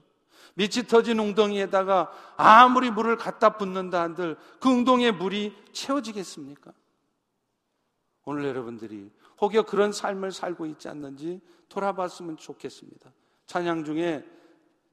밑이 0.59 0.89
터진 0.89 1.21
웅덩이에다가 1.21 2.11
아무리 2.37 2.91
물을 2.91 3.17
갖다 3.17 3.57
붓는다 3.57 4.03
한들 4.03 4.37
그 4.59 4.69
웅덩이에 4.69 5.13
물이 5.13 5.55
채워지겠습니까? 5.73 6.73
오늘 8.25 8.45
여러분들이 8.47 9.09
혹여 9.41 9.63
그런 9.63 9.93
삶을 9.93 10.33
살고 10.33 10.67
있지 10.67 10.89
않는지 10.89 11.41
돌아봤으면 11.69 12.37
좋겠습니다. 12.37 13.13
찬양 13.47 13.85
중에 13.85 14.27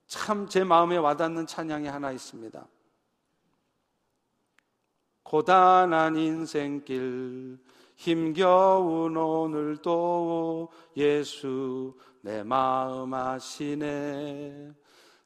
참 0.05 0.47
제 0.47 0.63
마음에 0.63 0.97
와닿는 0.97 1.47
찬양이 1.47 1.87
하나 1.87 2.11
있습니다. 2.11 2.67
고단한 5.23 6.15
인생길 6.15 7.57
힘겨운 7.95 9.17
오늘도 9.17 10.71
예수 10.97 11.97
내 12.21 12.43
마음 12.43 13.15
아시네 13.15 14.75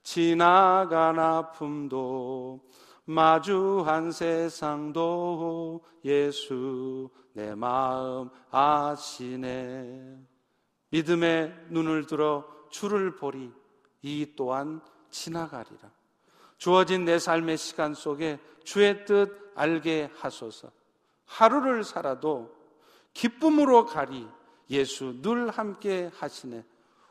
지나간 0.04 1.20
아픔도 1.20 2.60
마주한 3.06 4.12
세상도 4.12 5.84
예수 6.06 7.10
내 7.34 7.56
마음 7.56 8.30
아시네. 8.52 10.18
믿음의 10.92 11.68
눈을 11.70 12.06
들어 12.06 12.46
주를 12.70 13.16
보리. 13.16 13.52
이 14.02 14.34
또한 14.36 14.82
지나가리라. 15.10 15.92
주어진 16.58 17.06
내 17.06 17.20
삶의 17.20 17.58
시간 17.58 17.94
속에 17.94 18.40
주의 18.64 19.06
뜻 19.06 19.52
알게 19.56 20.12
하소서. 20.16 20.72
하루를 21.26 21.84
살아도 21.84 22.54
기쁨으로 23.14 23.86
가리. 23.86 24.28
예수 24.70 25.20
늘 25.22 25.50
함께 25.50 26.12
하시네 26.16 26.64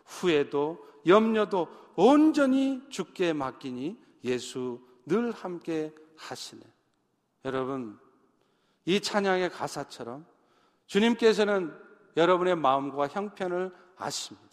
후에도 0.08 0.84
염려도 1.06 1.68
온전히 1.94 2.82
죽게 2.88 3.32
맡기니 3.32 3.96
예수 4.24 4.80
늘 5.06 5.30
함께 5.30 5.94
하시네. 6.16 6.60
여러분, 7.44 7.98
이 8.84 9.00
찬양의 9.00 9.50
가사처럼 9.50 10.26
주님께서는 10.86 11.72
여러분의 12.16 12.56
마음과 12.56 13.08
형편을 13.08 13.72
아십니다. 13.96 14.48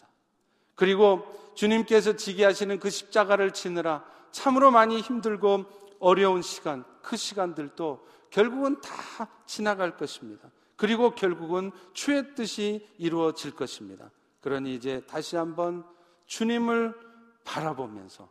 그리고 0.74 1.52
주님께서 1.54 2.16
지게 2.16 2.44
하시는 2.44 2.78
그 2.78 2.90
십자가를 2.90 3.52
치느라 3.52 4.04
참으로 4.30 4.70
많이 4.70 5.00
힘들고 5.00 5.64
어려운 5.98 6.42
시간, 6.42 6.84
그 7.02 7.16
시간들도 7.16 8.06
결국은 8.30 8.80
다 8.80 9.28
지나갈 9.46 9.96
것입니다. 9.96 10.50
그리고 10.76 11.14
결국은 11.14 11.72
주의 11.94 12.34
뜻이 12.34 12.86
이루어질 12.98 13.52
것입니다. 13.52 14.10
그러니 14.46 14.76
이제 14.76 15.04
다시 15.08 15.34
한번 15.34 15.84
주님을 16.26 16.94
바라보면서 17.42 18.30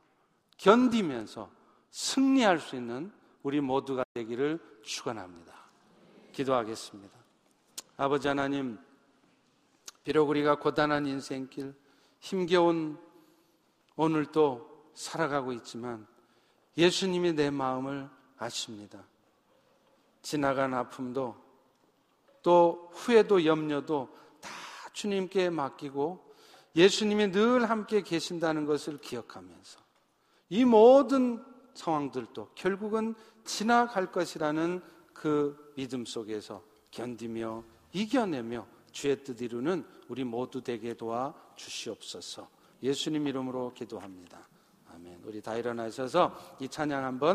견디면서 0.57 1.51
승리할 1.91 2.57
수 2.61 2.77
있는 2.77 3.11
우리 3.43 3.59
모두가 3.59 4.05
되기를 4.13 4.57
축원합니다. 4.81 5.53
기도하겠습니다. 6.31 7.19
아버지 7.97 8.29
하나님, 8.29 8.79
비록 10.05 10.29
우리가 10.29 10.55
고단한 10.55 11.05
인생길, 11.05 11.75
힘겨운 12.21 12.97
오늘도 13.97 14.91
살아가고 14.93 15.51
있지만 15.51 16.07
예수님이 16.77 17.33
내 17.33 17.49
마음을 17.49 18.09
아십니다. 18.37 19.03
지나간 20.21 20.75
아픔도 20.75 21.35
또 22.41 22.89
후회도 22.93 23.45
염려도 23.45 24.07
다 24.07 24.24
주님께 24.95 25.49
맡기고 25.49 26.25
예수님이 26.75 27.31
늘 27.31 27.69
함께 27.69 28.01
계신다는 28.01 28.65
것을 28.65 28.97
기억하면서 28.97 29.79
이 30.49 30.65
모든 30.65 31.43
상황들도 31.73 32.51
결국은 32.55 33.13
지나갈 33.43 34.11
것이라는 34.11 34.81
그 35.13 35.73
믿음 35.75 36.05
속에서 36.05 36.63
견디며 36.91 37.63
이겨내며 37.93 38.65
주의 38.91 39.21
뜻 39.23 39.41
이루는 39.41 39.85
우리 40.07 40.23
모두 40.23 40.61
되게 40.61 40.93
도와 40.93 41.33
주시옵소서. 41.55 42.47
예수님 42.81 43.27
이름으로 43.27 43.73
기도합니다. 43.73 44.47
아멘. 44.93 45.21
우리 45.25 45.41
다 45.41 45.55
일어나셔서 45.55 46.55
이 46.59 46.69
찬양 46.69 47.03
한번 47.03 47.33